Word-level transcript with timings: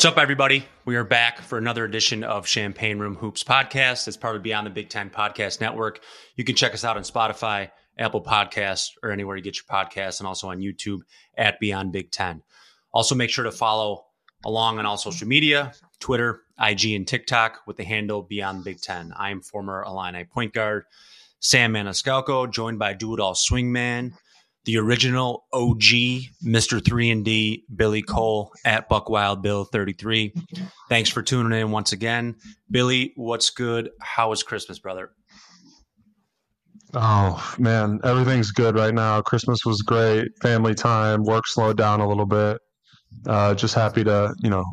What's 0.00 0.06
up, 0.06 0.16
everybody? 0.16 0.64
We 0.86 0.96
are 0.96 1.04
back 1.04 1.42
for 1.42 1.58
another 1.58 1.84
edition 1.84 2.24
of 2.24 2.46
Champagne 2.46 2.98
Room 2.98 3.16
Hoops 3.16 3.44
podcast. 3.44 4.08
It's 4.08 4.16
part 4.16 4.34
of 4.34 4.42
Beyond 4.42 4.66
the 4.66 4.70
Big 4.70 4.88
Ten 4.88 5.10
Podcast 5.10 5.60
Network. 5.60 6.00
You 6.36 6.42
can 6.42 6.56
check 6.56 6.72
us 6.72 6.86
out 6.86 6.96
on 6.96 7.02
Spotify, 7.02 7.70
Apple 7.98 8.22
Podcasts, 8.22 8.92
or 9.02 9.10
anywhere 9.10 9.36
you 9.36 9.42
get 9.42 9.58
your 9.58 9.66
podcasts, 9.70 10.18
and 10.18 10.26
also 10.26 10.48
on 10.48 10.60
YouTube 10.60 11.00
at 11.36 11.60
Beyond 11.60 11.92
Big 11.92 12.10
Ten. 12.10 12.42
Also, 12.94 13.14
make 13.14 13.28
sure 13.28 13.44
to 13.44 13.52
follow 13.52 14.06
along 14.42 14.78
on 14.78 14.86
all 14.86 14.96
social 14.96 15.28
media 15.28 15.74
Twitter, 15.98 16.44
IG, 16.58 16.92
and 16.92 17.06
TikTok 17.06 17.58
with 17.66 17.76
the 17.76 17.84
handle 17.84 18.22
Beyond 18.22 18.64
Big 18.64 18.80
Ten. 18.80 19.12
I 19.14 19.28
am 19.28 19.42
former 19.42 19.84
Illini 19.86 20.24
point 20.24 20.54
guard 20.54 20.84
Sam 21.40 21.74
Maniscalco, 21.74 22.50
joined 22.50 22.78
by 22.78 22.94
Do 22.94 23.12
It 23.12 23.20
All 23.20 23.34
Swingman 23.34 24.14
the 24.64 24.78
original 24.78 25.44
OG 25.52 25.82
Mr. 26.44 26.84
3 26.84 27.10
and 27.10 27.24
D 27.24 27.64
Billy 27.74 28.02
Cole 28.02 28.52
at 28.64 28.88
Buck 28.88 29.08
Wild 29.08 29.42
Bill 29.42 29.64
33. 29.64 30.34
Thanks 30.88 31.10
for 31.10 31.22
tuning 31.22 31.58
in 31.58 31.70
once 31.70 31.92
again. 31.92 32.36
Billy, 32.70 33.12
what's 33.16 33.50
good? 33.50 33.90
How 34.00 34.30
was 34.30 34.42
Christmas, 34.42 34.78
brother? 34.78 35.10
Oh, 36.92 37.54
man, 37.58 38.00
everything's 38.02 38.50
good 38.50 38.74
right 38.74 38.94
now. 38.94 39.22
Christmas 39.22 39.64
was 39.64 39.82
great. 39.82 40.28
Family 40.42 40.74
time, 40.74 41.22
work 41.22 41.46
slowed 41.46 41.76
down 41.76 42.00
a 42.00 42.08
little 42.08 42.26
bit. 42.26 42.58
Uh, 43.26 43.54
just 43.54 43.74
happy 43.74 44.02
to, 44.04 44.34
you 44.42 44.50
know, 44.50 44.64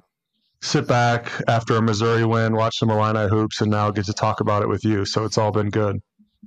sit 0.61 0.87
back 0.87 1.31
after 1.47 1.75
a 1.75 1.81
Missouri 1.81 2.25
win, 2.25 2.55
watch 2.55 2.77
some 2.79 2.89
Illini 2.89 3.29
hoops, 3.29 3.61
and 3.61 3.69
now 3.69 3.91
get 3.91 4.05
to 4.05 4.13
talk 4.13 4.41
about 4.41 4.63
it 4.63 4.67
with 4.67 4.83
you. 4.83 5.05
So 5.05 5.25
it's 5.25 5.37
all 5.37 5.51
been 5.51 5.69
good. 5.69 5.97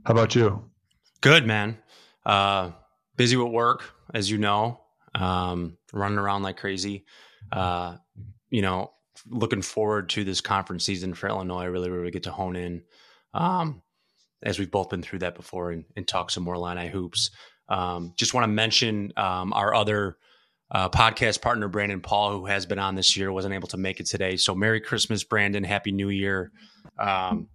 How 0.04 0.12
about 0.12 0.34
you? 0.34 0.70
Good, 1.20 1.46
man. 1.46 1.78
Uh, 2.24 2.70
busy 3.20 3.36
with 3.36 3.52
work, 3.52 3.84
as 4.14 4.30
you 4.30 4.38
know, 4.38 4.80
um, 5.14 5.76
running 5.92 6.16
around 6.16 6.42
like 6.42 6.56
crazy. 6.56 7.04
Uh, 7.52 7.96
you 8.48 8.62
know, 8.62 8.92
looking 9.28 9.60
forward 9.60 10.08
to 10.08 10.24
this 10.24 10.40
conference 10.40 10.86
season 10.86 11.12
for 11.12 11.28
Illinois. 11.28 11.66
Really, 11.66 11.90
really 11.90 12.10
get 12.10 12.22
to 12.22 12.32
hone 12.32 12.56
in, 12.56 12.82
um, 13.34 13.82
as 14.42 14.58
we've 14.58 14.70
both 14.70 14.88
been 14.88 15.02
through 15.02 15.18
that 15.18 15.34
before, 15.34 15.70
and, 15.70 15.84
and 15.96 16.08
talk 16.08 16.30
some 16.30 16.44
more 16.44 16.54
Illini 16.54 16.88
hoops. 16.88 17.30
Um, 17.68 18.14
just 18.16 18.32
want 18.32 18.44
to 18.44 18.48
mention 18.48 19.12
um, 19.18 19.52
our 19.52 19.74
other 19.74 20.16
uh, 20.70 20.88
podcast 20.88 21.42
partner, 21.42 21.68
Brandon 21.68 22.00
Paul, 22.00 22.32
who 22.32 22.46
has 22.46 22.64
been 22.64 22.78
on 22.78 22.94
this 22.94 23.18
year, 23.18 23.30
wasn't 23.30 23.52
able 23.52 23.68
to 23.68 23.76
make 23.76 24.00
it 24.00 24.06
today. 24.06 24.38
So, 24.38 24.54
Merry 24.54 24.80
Christmas, 24.80 25.24
Brandon. 25.24 25.62
Happy 25.62 25.92
New 25.92 26.08
Year. 26.08 26.52
Um, 26.98 27.48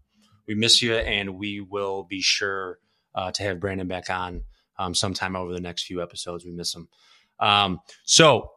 we 0.48 0.54
miss 0.54 0.84
you, 0.84 0.94
and 0.94 1.40
we 1.40 1.60
will 1.60 2.04
be 2.04 2.22
sure 2.22 2.78
uh, 3.16 3.32
to 3.32 3.42
have 3.42 3.60
Brandon 3.60 3.88
back 3.88 4.12
on 4.12 4.44
um, 4.78 4.94
sometime 4.94 5.36
over 5.36 5.54
the 5.54 5.62
next 5.62 5.84
few 5.84 6.02
episodes. 6.02 6.46
We 6.46 6.52
miss 6.52 6.74
them. 6.74 6.88
Um, 7.40 7.82
so 8.06 8.52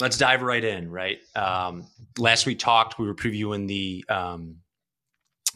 let's 0.00 0.18
dive 0.18 0.42
right 0.42 0.62
in. 0.62 0.90
Right. 0.90 1.18
Um, 1.34 1.86
last 2.18 2.46
we 2.46 2.54
talked, 2.54 2.98
we 2.98 3.06
were 3.06 3.14
previewing 3.14 3.68
the 3.68 4.04
um, 4.08 4.56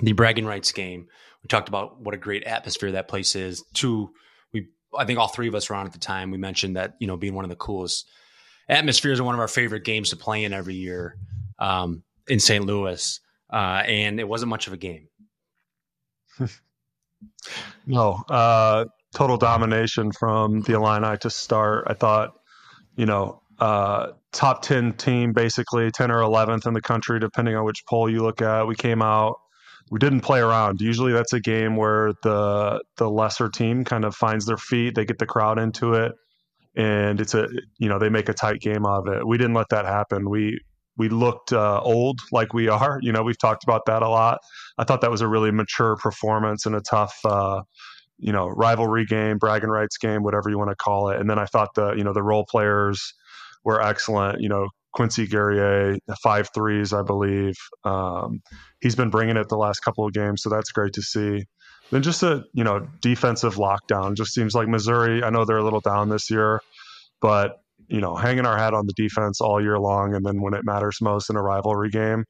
the 0.01 0.12
bragging 0.12 0.47
rights 0.47 0.73
game. 0.73 1.09
We 1.43 1.48
talked 1.48 1.69
about 1.69 2.01
what 2.01 2.15
a 2.15 2.19
great 2.19 2.45
atmosphere 2.45 2.93
that 2.93 3.09
place 3.09 3.34
is. 3.34 3.65
Two, 3.75 4.11
we 4.53 4.69
I 4.97 5.05
think 5.05 5.19
all 5.19 5.28
three 5.28 5.48
of 5.48 5.55
us 5.55 5.69
were 5.69 5.77
on 5.77 5.87
at 5.87 5.93
the 5.93 5.98
time. 5.98 6.31
We 6.31 6.39
mentioned 6.39 6.77
that 6.77 6.97
you 6.98 7.06
know 7.06 7.17
being 7.17 7.34
one 7.34 7.45
of 7.45 7.51
the 7.51 7.56
coolest 7.56 8.09
atmospheres 8.69 9.19
and 9.19 9.27
one 9.27 9.34
of 9.34 9.41
our 9.41 9.48
favorite 9.48 9.84
games 9.84 10.11
to 10.11 10.17
play 10.17 10.45
in 10.45 10.53
every 10.53 10.75
year 10.75 11.17
um, 11.59 12.03
in 12.28 12.41
St. 12.41 12.65
Louis. 12.65 13.21
Uh, 13.53 13.83
and 13.84 14.21
it 14.21 14.28
wasn't 14.28 14.48
much 14.48 14.69
of 14.69 14.73
a 14.73 14.77
game. 14.77 15.09
no, 17.87 18.23
uh, 18.28 18.84
total 19.14 19.36
domination 19.36 20.12
from 20.12 20.61
the 20.62 20.75
Illini 20.75 21.16
to 21.19 21.30
start. 21.30 21.84
I 21.89 21.94
thought, 21.94 22.34
you 22.97 23.06
know, 23.06 23.42
uh, 23.59 24.12
top 24.32 24.62
10 24.62 24.94
team, 24.94 25.32
basically 25.32 25.91
10 25.91 26.10
or 26.10 26.21
11th 26.21 26.66
in 26.66 26.75
the 26.75 26.81
country, 26.81 27.20
depending 27.20 27.56
on 27.56 27.65
which 27.65 27.84
poll 27.88 28.09
you 28.09 28.22
look 28.22 28.41
at. 28.41 28.66
We 28.66 28.75
came 28.75 29.03
out, 29.03 29.37
we 29.91 29.99
didn't 29.99 30.20
play 30.20 30.41
around. 30.41 30.81
Usually 30.81 31.12
that's 31.12 31.32
a 31.32 31.41
game 31.41 31.76
where 31.76 32.12
the, 32.22 32.82
the 32.97 33.10
lesser 33.10 33.49
team 33.49 33.84
kind 33.84 34.04
of 34.04 34.15
finds 34.15 34.47
their 34.47 34.56
feet, 34.56 34.94
they 34.94 35.04
get 35.04 35.19
the 35.19 35.26
crowd 35.26 35.59
into 35.59 35.94
it. 35.94 36.12
And 36.76 37.20
it's 37.20 37.34
a, 37.34 37.49
you 37.78 37.88
know, 37.88 37.99
they 37.99 38.09
make 38.09 38.28
a 38.28 38.32
tight 38.32 38.60
game 38.60 38.87
of 38.87 39.09
it. 39.09 39.26
We 39.26 39.37
didn't 39.37 39.54
let 39.54 39.70
that 39.70 39.87
happen. 39.87 40.31
We, 40.31 40.60
we 40.97 41.09
looked 41.09 41.53
uh, 41.53 41.81
old 41.81 42.20
like 42.31 42.54
we 42.54 42.69
are. 42.69 43.00
You 43.03 43.12
know, 43.12 43.22
we've 43.22 43.38
talked 43.38 43.65
about 43.65 43.87
that 43.87 44.03
a 44.03 44.09
lot. 44.09 44.38
I 44.78 44.84
thought 44.84 45.00
that 45.00 45.10
was 45.10 45.20
a 45.20 45.28
really 45.28 45.50
mature 45.50 45.97
performance 45.97 46.66
and 46.66 46.76
a 46.76 46.81
tough, 46.81 47.19
uh, 47.25 47.62
you 48.20 48.32
know 48.32 48.48
rivalry 48.48 49.06
game, 49.06 49.38
bragging 49.38 49.70
rights 49.70 49.98
game, 49.98 50.22
whatever 50.22 50.50
you 50.50 50.58
want 50.58 50.70
to 50.70 50.76
call 50.76 51.08
it. 51.10 51.20
And 51.20 51.28
then 51.28 51.38
I 51.38 51.47
thought 51.47 51.75
the 51.75 51.92
you 51.94 52.04
know 52.04 52.12
the 52.12 52.22
role 52.22 52.44
players 52.48 53.14
were 53.64 53.81
excellent. 53.81 54.41
You 54.41 54.48
know 54.48 54.69
Quincy 54.92 55.26
Guerrier, 55.26 55.98
five 56.22 56.50
threes, 56.54 56.92
I 56.92 57.03
believe. 57.03 57.54
Um, 57.84 58.42
he's 58.81 58.97
been 58.97 59.10
bringing 59.10 59.36
it 59.36 59.48
the 59.48 59.56
last 59.56 59.81
couple 59.81 60.06
of 60.06 60.12
games, 60.12 60.42
so 60.42 60.50
that's 60.50 60.72
great 60.72 60.94
to 60.94 61.03
see. 61.03 61.44
Then 61.91 62.03
just 62.03 62.22
a 62.22 62.44
you 62.53 62.64
know 62.64 62.86
defensive 63.00 63.56
lockdown. 63.56 64.16
Just 64.16 64.34
seems 64.34 64.54
like 64.54 64.69
Missouri. 64.69 65.22
I 65.22 65.31
know 65.31 65.44
they're 65.44 65.58
a 65.58 65.64
little 65.64 65.81
down 65.81 66.08
this 66.08 66.31
year, 66.31 66.60
but 67.20 67.62
you 67.88 68.00
know 68.00 68.14
hanging 68.14 68.47
our 68.47 68.56
hat 68.56 68.75
on 68.75 68.87
the 68.87 68.92
defense 68.94 69.41
all 69.41 69.60
year 69.60 69.78
long, 69.78 70.14
and 70.14 70.25
then 70.25 70.41
when 70.41 70.54
it 70.54 70.64
matters 70.64 70.98
most 71.00 71.31
in 71.31 71.37
a 71.37 71.42
rivalry 71.42 71.91
game, 71.91 72.25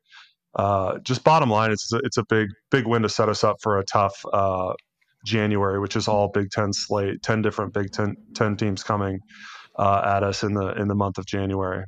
uh, 0.55 0.99
just 1.01 1.25
bottom 1.25 1.51
line, 1.51 1.73
it's 1.73 1.91
it's 2.05 2.17
a 2.17 2.25
big 2.29 2.49
big 2.71 2.87
win 2.87 3.03
to 3.03 3.09
set 3.09 3.29
us 3.29 3.45
up 3.45 3.57
for 3.63 3.79
a 3.79 3.85
tough 3.85 4.25
uh, 4.33 4.73
January, 5.25 5.79
which 5.79 5.97
is 5.97 6.09
all 6.09 6.29
Big 6.29 6.51
Ten 6.51 6.73
slate, 6.73 7.23
ten 7.23 7.43
different 7.43 7.73
Big 7.75 7.93
Ten, 7.93 8.17
10 8.35 8.57
teams 8.57 8.83
coming 8.83 9.21
uh, 9.77 10.03
at 10.05 10.23
us 10.23 10.43
in 10.43 10.55
the 10.55 10.69
in 10.73 10.89
the 10.89 10.95
month 10.95 11.19
of 11.19 11.27
January. 11.27 11.85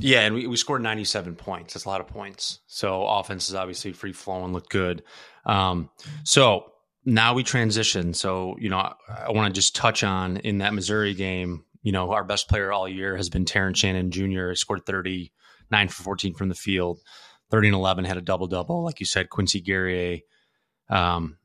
Yeah, 0.00 0.20
and 0.20 0.34
we, 0.34 0.46
we 0.46 0.56
scored 0.56 0.80
97 0.80 1.34
points. 1.34 1.74
That's 1.74 1.84
a 1.84 1.88
lot 1.88 2.00
of 2.00 2.06
points. 2.06 2.60
So 2.68 3.04
offense 3.04 3.48
is 3.48 3.56
obviously 3.56 3.92
free 3.92 4.12
flowing, 4.12 4.52
looked 4.52 4.70
good. 4.70 5.02
Um, 5.44 5.90
so 6.22 6.72
now 7.04 7.34
we 7.34 7.42
transition. 7.42 8.14
So, 8.14 8.56
you 8.60 8.68
know, 8.68 8.78
I, 8.78 8.94
I 9.26 9.30
want 9.32 9.52
to 9.52 9.58
just 9.58 9.74
touch 9.74 10.04
on 10.04 10.36
in 10.38 10.58
that 10.58 10.72
Missouri 10.72 11.14
game, 11.14 11.64
you 11.82 11.90
know, 11.90 12.12
our 12.12 12.22
best 12.22 12.48
player 12.48 12.70
all 12.70 12.88
year 12.88 13.16
has 13.16 13.28
been 13.28 13.44
Terrence 13.44 13.78
Shannon 13.80 14.10
Jr., 14.10 14.50
He 14.50 14.54
scored 14.54 14.86
39 14.86 15.88
for 15.88 16.02
14 16.02 16.34
from 16.34 16.48
the 16.48 16.54
field, 16.54 17.00
30 17.50 17.68
and 17.68 17.74
11, 17.74 18.04
had 18.04 18.16
a 18.16 18.22
double 18.22 18.46
double. 18.46 18.84
Like 18.84 19.00
you 19.00 19.06
said, 19.06 19.30
Quincy 19.30 19.60
Guerrier 19.60 20.18
um, 20.90 21.36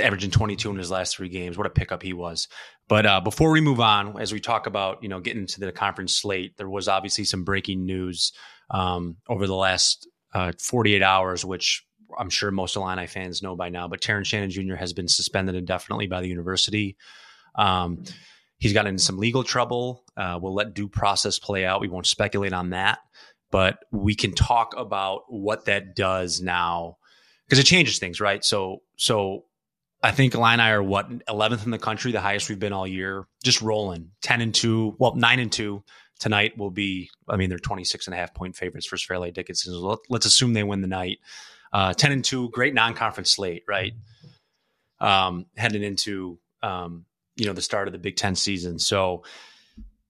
averaging 0.00 0.30
22 0.30 0.70
in 0.70 0.78
his 0.78 0.90
last 0.90 1.16
three 1.16 1.28
games. 1.28 1.58
What 1.58 1.66
a 1.66 1.70
pickup 1.70 2.02
he 2.02 2.12
was. 2.12 2.48
But 2.88 3.06
uh, 3.06 3.20
before 3.20 3.50
we 3.50 3.60
move 3.60 3.80
on, 3.80 4.20
as 4.20 4.32
we 4.32 4.40
talk 4.40 4.66
about, 4.66 5.02
you 5.02 5.08
know, 5.08 5.20
getting 5.20 5.46
to 5.46 5.60
the 5.60 5.72
conference 5.72 6.16
slate, 6.16 6.56
there 6.56 6.68
was 6.68 6.88
obviously 6.88 7.24
some 7.24 7.44
breaking 7.44 7.84
news 7.84 8.32
um, 8.70 9.16
over 9.28 9.46
the 9.46 9.54
last 9.54 10.08
uh, 10.34 10.52
48 10.58 11.02
hours, 11.02 11.44
which 11.44 11.84
I'm 12.18 12.30
sure 12.30 12.50
most 12.50 12.76
Illini 12.76 13.06
fans 13.06 13.42
know 13.42 13.56
by 13.56 13.68
now. 13.68 13.88
But 13.88 14.00
Terrence 14.00 14.28
Shannon 14.28 14.50
Jr. 14.50 14.74
has 14.74 14.92
been 14.92 15.08
suspended 15.08 15.54
indefinitely 15.54 16.06
by 16.06 16.20
the 16.20 16.28
university. 16.28 16.96
Um, 17.54 18.04
he's 18.58 18.72
gotten 18.72 18.90
into 18.90 19.02
some 19.02 19.18
legal 19.18 19.44
trouble. 19.44 20.04
Uh, 20.16 20.38
we'll 20.40 20.54
let 20.54 20.74
due 20.74 20.88
process 20.88 21.38
play 21.38 21.64
out. 21.64 21.80
We 21.80 21.88
won't 21.88 22.06
speculate 22.06 22.52
on 22.52 22.70
that, 22.70 23.00
but 23.50 23.78
we 23.90 24.14
can 24.14 24.32
talk 24.32 24.74
about 24.76 25.22
what 25.28 25.66
that 25.66 25.94
does 25.94 26.40
now 26.40 26.96
because 27.46 27.58
it 27.58 27.66
changes 27.66 27.98
things, 27.98 28.20
right? 28.20 28.44
So, 28.44 28.82
so 28.96 29.44
I 30.02 30.10
think 30.10 30.34
Illini 30.34 30.62
are 30.62 30.82
what 30.82 31.08
11th 31.26 31.64
in 31.64 31.70
the 31.70 31.78
country, 31.78 32.12
the 32.12 32.20
highest 32.20 32.48
we've 32.48 32.58
been 32.58 32.72
all 32.72 32.86
year, 32.86 33.26
just 33.44 33.62
rolling 33.62 34.10
10 34.22 34.40
and 34.40 34.54
two, 34.54 34.96
well, 34.98 35.14
nine 35.14 35.38
and 35.38 35.52
two 35.52 35.84
tonight 36.18 36.56
will 36.58 36.70
be, 36.70 37.10
I 37.28 37.36
mean, 37.36 37.48
they're 37.48 37.58
26 37.58 38.06
and 38.06 38.14
a 38.14 38.16
half 38.16 38.34
point 38.34 38.56
favorites 38.56 38.86
for 38.86 38.96
Fairleigh 38.96 39.32
Dickinson. 39.32 39.72
So 39.72 40.00
let's 40.08 40.26
assume 40.26 40.52
they 40.52 40.64
win 40.64 40.80
the 40.80 40.88
night. 40.88 41.18
Uh, 41.72 41.94
10 41.94 42.12
and 42.12 42.24
two, 42.24 42.50
great 42.50 42.74
non-conference 42.74 43.30
slate, 43.30 43.62
right? 43.68 43.92
Um, 45.00 45.46
heading 45.56 45.82
into, 45.82 46.38
um, 46.62 47.06
you 47.36 47.46
know, 47.46 47.52
the 47.52 47.62
start 47.62 47.88
of 47.88 47.92
the 47.92 47.98
Big 47.98 48.16
Ten 48.16 48.34
season. 48.34 48.78
So 48.78 49.24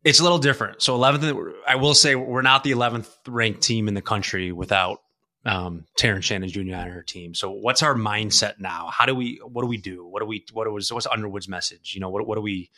it's 0.04 0.20
a 0.20 0.22
little 0.22 0.38
different. 0.38 0.82
So 0.82 0.98
11th, 0.98 1.52
I 1.66 1.76
will 1.76 1.94
say 1.94 2.14
we're 2.14 2.42
not 2.42 2.64
the 2.64 2.72
11th 2.72 3.08
ranked 3.28 3.62
team 3.62 3.88
in 3.88 3.94
the 3.94 4.02
country 4.02 4.52
without 4.52 5.00
um, 5.44 5.86
Terrence 5.96 6.24
Shannon 6.24 6.48
Jr. 6.48 6.74
on 6.74 6.88
her 6.88 7.02
team. 7.02 7.34
So 7.34 7.50
what's 7.50 7.82
our 7.82 7.94
mindset 7.94 8.60
now? 8.60 8.90
How 8.92 9.06
do 9.06 9.14
we, 9.14 9.40
what 9.44 9.62
do 9.62 9.68
we 9.68 9.76
do? 9.76 10.06
What 10.06 10.20
do 10.20 10.26
we, 10.26 10.44
what 10.52 10.70
was, 10.72 10.92
what's 10.92 11.06
Underwood's 11.06 11.48
message? 11.48 11.94
You 11.94 12.00
know, 12.00 12.10
what, 12.10 12.26
what 12.26 12.36
do 12.36 12.42
we, 12.42 12.70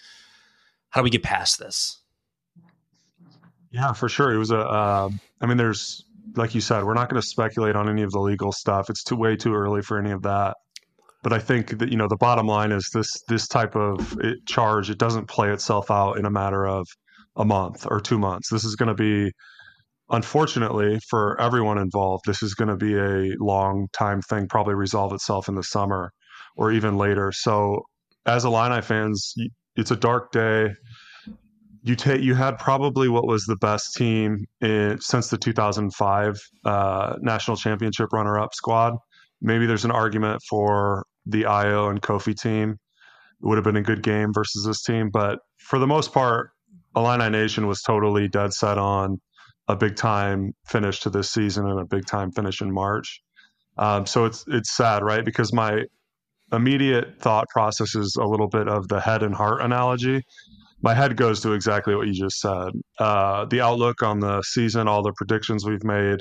how 0.91 1.01
do 1.01 1.05
we 1.05 1.11
get 1.11 1.23
past 1.23 1.59
this? 1.59 2.01
Yeah, 3.71 3.93
for 3.93 4.09
sure. 4.09 4.33
It 4.33 4.39
was 4.39 4.51
a, 4.51 4.59
uh, 4.59 5.11
I 5.41 5.47
mean, 5.47 5.57
there's, 5.57 6.05
like 6.37 6.55
you 6.55 6.61
said, 6.61 6.85
we're 6.85 6.95
not 6.95 7.11
going 7.11 7.21
to 7.21 7.27
speculate 7.27 7.77
on 7.77 7.89
any 7.89 8.03
of 8.03 8.11
the 8.11 8.21
legal 8.21 8.53
stuff. 8.53 8.89
It's 8.89 9.05
too 9.05 9.17
way 9.17 9.37
too 9.37 9.55
early 9.55 9.83
for 9.83 9.99
any 9.99 10.11
of 10.11 10.23
that. 10.23 10.57
But 11.23 11.33
I 11.33 11.39
think 11.39 11.79
that 11.79 11.91
you 11.91 11.97
know 11.97 12.07
the 12.07 12.19
bottom 12.19 12.47
line 12.47 12.71
is 12.71 12.91
this 12.93 13.23
this 13.29 13.49
type 13.49 13.75
of 13.77 14.19
it, 14.21 14.47
charge 14.47 14.91
it 14.91 14.99
doesn't 14.99 15.27
play 15.27 15.51
itself 15.51 15.91
out 15.91 16.19
in 16.19 16.27
a 16.27 16.31
matter 16.31 16.67
of 16.67 16.87
a 17.35 17.47
month 17.47 17.87
or 17.91 17.99
two 17.99 18.19
months. 18.19 18.51
This 18.51 18.63
is 18.63 18.77
going 18.77 18.95
to 18.95 18.95
be 18.95 19.33
unfortunately 20.11 20.99
for 21.09 21.41
everyone 21.41 21.79
involved, 21.79 22.25
this 22.27 22.43
is 22.43 22.55
going 22.55 22.69
to 22.69 22.77
be 22.77 22.95
a 22.95 23.35
long 23.39 23.89
time 23.93 24.21
thing, 24.23 24.49
probably 24.49 24.75
resolve 24.75 25.13
itself 25.13 25.49
in 25.49 25.55
the 25.55 25.63
summer 25.63 26.13
or 26.57 26.73
even 26.73 26.97
later. 26.97 27.33
So, 27.33 27.83
as 28.27 28.45
Illini 28.45 28.81
fans, 28.81 29.35
it's 29.77 29.91
a 29.91 29.97
dark 29.97 30.33
day. 30.33 30.71
you 31.83 31.95
take 31.95 32.23
you 32.23 32.35
had 32.35 32.59
probably 32.59 33.09
what 33.09 33.27
was 33.27 33.45
the 33.45 33.57
best 33.57 33.95
team 33.95 34.47
in, 34.61 34.99
since 35.01 35.29
the 35.29 35.37
2005 35.37 36.41
uh, 36.65 37.17
national 37.21 37.57
championship 37.57 38.13
runner-up 38.13 38.55
squad. 38.55 38.95
Maybe 39.43 39.67
there's 39.67 39.85
an 39.85 39.91
argument 39.91 40.41
for 40.49 41.05
the 41.27 41.43
Ayo 41.43 41.91
and 41.91 42.01
Kofi 42.01 42.35
team. 42.35 42.71
It 43.43 43.47
would 43.47 43.59
have 43.59 43.65
been 43.65 43.77
a 43.77 43.83
good 43.83 44.03
game 44.03 44.33
versus 44.33 44.65
this 44.65 44.83
team, 44.83 45.11
but 45.13 45.39
for 45.59 45.79
the 45.79 45.87
most 45.87 46.13
part, 46.13 46.51
Illini 46.97 47.29
Nation 47.29 47.67
was 47.67 47.83
totally 47.83 48.29
dead 48.29 48.55
set 48.55 48.79
on 48.79 49.21
a 49.69 49.77
big 49.77 49.97
time 49.97 50.53
finish 50.67 51.01
to 51.01 51.11
this 51.11 51.31
season 51.31 51.67
and 51.67 51.81
a 51.81 51.85
big 51.85 52.07
time 52.07 52.31
finish 52.31 52.61
in 52.61 52.73
March. 52.73 53.21
Um, 53.79 54.07
so 54.07 54.25
it's 54.25 54.45
it's 54.49 54.77
sad, 54.77 55.03
right? 55.03 55.25
Because 55.25 55.53
my 55.53 55.85
immediate 56.53 57.21
thought 57.21 57.49
process 57.49 57.95
is 57.95 58.17
a 58.21 58.25
little 58.25 58.49
bit 58.49 58.69
of 58.69 58.89
the 58.89 59.01
head 59.01 59.23
and 59.23 59.35
heart 59.35 59.61
analogy. 59.61 60.23
My 60.83 60.95
head 60.95 61.17
goes 61.17 61.41
to 61.41 61.53
exactly 61.53 61.95
what 61.95 62.07
you 62.07 62.13
just 62.13 62.39
said. 62.41 62.73
Uh, 62.99 63.47
the 63.47 63.63
outlook 63.63 64.03
on 64.03 64.21
the 64.21 64.43
season, 64.43 64.87
all 64.87 65.03
the 65.03 65.15
predictions 65.17 65.65
we've 65.65 65.85
made. 65.85 66.21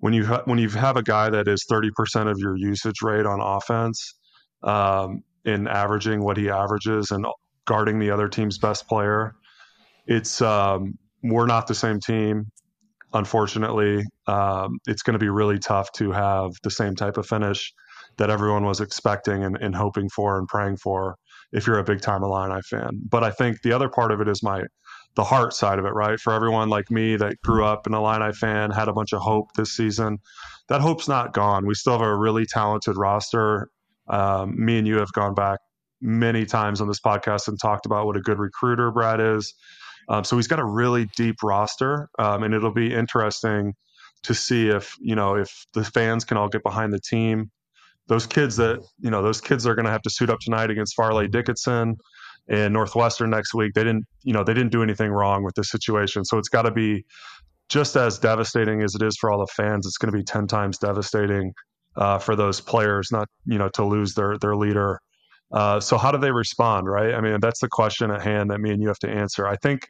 When 0.00 0.12
you 0.12 0.26
ha- 0.26 0.42
when 0.44 0.58
you 0.58 0.68
have 0.70 0.96
a 0.96 1.02
guy 1.02 1.30
that 1.30 1.48
is 1.48 1.64
thirty 1.68 1.90
percent 1.96 2.28
of 2.28 2.36
your 2.38 2.56
usage 2.56 3.00
rate 3.02 3.24
on 3.24 3.40
offense, 3.40 4.14
um, 4.62 5.22
in 5.44 5.68
averaging 5.68 6.22
what 6.22 6.36
he 6.36 6.50
averages 6.50 7.10
and 7.10 7.24
guarding 7.66 7.98
the 7.98 8.10
other 8.10 8.28
team's 8.28 8.58
best 8.58 8.88
player, 8.88 9.34
it's 10.06 10.42
um, 10.42 10.98
we're 11.22 11.46
not 11.46 11.66
the 11.66 11.74
same 11.74 12.00
team 12.00 12.50
unfortunately, 13.14 14.04
um, 14.26 14.78
it's 14.86 15.02
going 15.02 15.14
to 15.14 15.18
be 15.18 15.28
really 15.28 15.58
tough 15.58 15.90
to 15.92 16.10
have 16.12 16.50
the 16.62 16.70
same 16.70 16.94
type 16.94 17.16
of 17.16 17.26
finish 17.26 17.72
that 18.18 18.30
everyone 18.30 18.64
was 18.64 18.80
expecting 18.80 19.44
and, 19.44 19.56
and 19.60 19.74
hoping 19.74 20.08
for 20.08 20.38
and 20.38 20.46
praying 20.48 20.76
for 20.76 21.16
if 21.52 21.66
you're 21.66 21.78
a 21.78 21.84
big 21.84 22.00
time 22.00 22.22
Illini 22.22 22.60
fan. 22.62 23.00
But 23.08 23.24
I 23.24 23.30
think 23.30 23.62
the 23.62 23.72
other 23.72 23.88
part 23.88 24.12
of 24.12 24.20
it 24.20 24.28
is 24.28 24.42
my 24.42 24.62
the 25.16 25.24
heart 25.24 25.54
side 25.54 25.78
of 25.78 25.84
it, 25.84 25.94
right? 25.94 26.18
For 26.18 26.32
everyone 26.32 26.68
like 26.68 26.90
me 26.90 27.16
that 27.16 27.40
grew 27.42 27.64
up 27.64 27.86
an 27.86 27.94
Illini 27.94 28.32
fan, 28.32 28.72
had 28.72 28.88
a 28.88 28.92
bunch 28.92 29.12
of 29.12 29.22
hope 29.22 29.46
this 29.56 29.70
season, 29.70 30.18
that 30.68 30.80
hope's 30.80 31.06
not 31.06 31.32
gone. 31.32 31.66
We 31.66 31.74
still 31.74 31.92
have 31.92 32.02
a 32.06 32.16
really 32.16 32.46
talented 32.46 32.96
roster. 32.96 33.68
Um, 34.08 34.54
me 34.56 34.78
and 34.78 34.88
you 34.88 34.98
have 34.98 35.12
gone 35.12 35.34
back 35.34 35.60
many 36.00 36.44
times 36.44 36.80
on 36.80 36.88
this 36.88 37.00
podcast 37.00 37.46
and 37.46 37.58
talked 37.60 37.86
about 37.86 38.06
what 38.06 38.16
a 38.16 38.20
good 38.20 38.38
recruiter 38.40 38.90
Brad 38.90 39.20
is 39.20 39.54
um, 40.08 40.24
so 40.24 40.36
he's 40.36 40.46
got 40.46 40.58
a 40.58 40.64
really 40.64 41.06
deep 41.16 41.36
roster, 41.42 42.08
um, 42.18 42.42
and 42.42 42.54
it'll 42.54 42.72
be 42.72 42.92
interesting 42.92 43.74
to 44.22 44.34
see 44.34 44.68
if 44.68 44.96
you 45.00 45.14
know 45.14 45.36
if 45.36 45.66
the 45.74 45.84
fans 45.84 46.24
can 46.24 46.36
all 46.36 46.48
get 46.48 46.62
behind 46.62 46.92
the 46.92 47.00
team. 47.00 47.50
Those 48.06 48.26
kids 48.26 48.56
that 48.56 48.80
you 49.00 49.10
know, 49.10 49.22
those 49.22 49.40
kids 49.40 49.66
are 49.66 49.74
going 49.74 49.86
to 49.86 49.90
have 49.90 50.02
to 50.02 50.10
suit 50.10 50.30
up 50.30 50.38
tonight 50.40 50.70
against 50.70 50.94
Fairleigh 50.94 51.28
Dickinson 51.28 51.96
and 52.48 52.74
Northwestern 52.74 53.30
next 53.30 53.54
week. 53.54 53.72
They 53.74 53.84
didn't, 53.84 54.04
you 54.22 54.34
know, 54.34 54.44
they 54.44 54.52
didn't 54.52 54.72
do 54.72 54.82
anything 54.82 55.10
wrong 55.10 55.42
with 55.42 55.54
this 55.54 55.70
situation, 55.70 56.24
so 56.24 56.38
it's 56.38 56.50
got 56.50 56.62
to 56.62 56.70
be 56.70 57.04
just 57.68 57.96
as 57.96 58.18
devastating 58.18 58.82
as 58.82 58.94
it 58.94 59.02
is 59.02 59.16
for 59.18 59.30
all 59.30 59.38
the 59.38 59.52
fans. 59.56 59.86
It's 59.86 59.96
going 59.96 60.12
to 60.12 60.18
be 60.18 60.24
ten 60.24 60.46
times 60.46 60.78
devastating 60.78 61.52
uh, 61.96 62.18
for 62.18 62.36
those 62.36 62.60
players, 62.60 63.08
not 63.10 63.28
you 63.46 63.58
know, 63.58 63.68
to 63.70 63.84
lose 63.84 64.14
their 64.14 64.38
their 64.38 64.56
leader. 64.56 65.00
Uh, 65.54 65.78
so 65.78 65.96
how 65.96 66.10
do 66.10 66.18
they 66.18 66.32
respond, 66.32 66.88
right? 66.88 67.14
I 67.14 67.20
mean, 67.20 67.38
that's 67.40 67.60
the 67.60 67.68
question 67.68 68.10
at 68.10 68.22
hand 68.22 68.50
that 68.50 68.60
me 68.60 68.70
and 68.70 68.82
you 68.82 68.88
have 68.88 68.98
to 68.98 69.08
answer. 69.08 69.46
I 69.46 69.56
think 69.56 69.88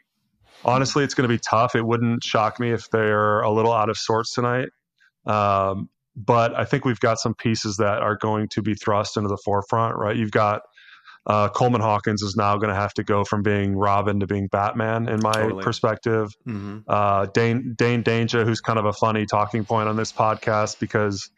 honestly, 0.62 1.04
it's 1.04 1.14
going 1.14 1.28
to 1.28 1.34
be 1.34 1.40
tough. 1.40 1.74
It 1.74 1.84
wouldn't 1.84 2.22
shock 2.22 2.60
me 2.60 2.70
if 2.70 2.90
they're 2.90 3.40
a 3.40 3.50
little 3.50 3.72
out 3.72 3.88
of 3.88 3.96
sorts 3.96 4.34
tonight. 4.34 4.68
Um, 5.26 5.88
but 6.14 6.54
I 6.54 6.64
think 6.64 6.84
we've 6.84 7.00
got 7.00 7.18
some 7.18 7.34
pieces 7.34 7.78
that 7.78 8.02
are 8.02 8.16
going 8.16 8.48
to 8.48 8.62
be 8.62 8.74
thrust 8.74 9.16
into 9.16 9.28
the 9.28 9.38
forefront, 9.44 9.96
right? 9.96 10.14
You've 10.14 10.30
got 10.30 10.62
uh, 11.26 11.48
Coleman 11.48 11.80
Hawkins 11.80 12.22
is 12.22 12.36
now 12.36 12.56
going 12.56 12.68
to 12.68 12.74
have 12.74 12.92
to 12.94 13.02
go 13.02 13.24
from 13.24 13.42
being 13.42 13.74
Robin 13.74 14.20
to 14.20 14.26
being 14.26 14.46
Batman, 14.48 15.08
in 15.08 15.20
my 15.22 15.32
totally. 15.32 15.64
perspective. 15.64 16.28
Mm-hmm. 16.46 16.80
Uh, 16.86 17.26
Dain 17.32 17.74
Dain 17.76 18.04
Dainja, 18.04 18.44
who's 18.44 18.60
kind 18.60 18.78
of 18.78 18.84
a 18.84 18.92
funny 18.92 19.24
talking 19.24 19.64
point 19.64 19.88
on 19.88 19.96
this 19.96 20.12
podcast 20.12 20.78
because 20.78 21.30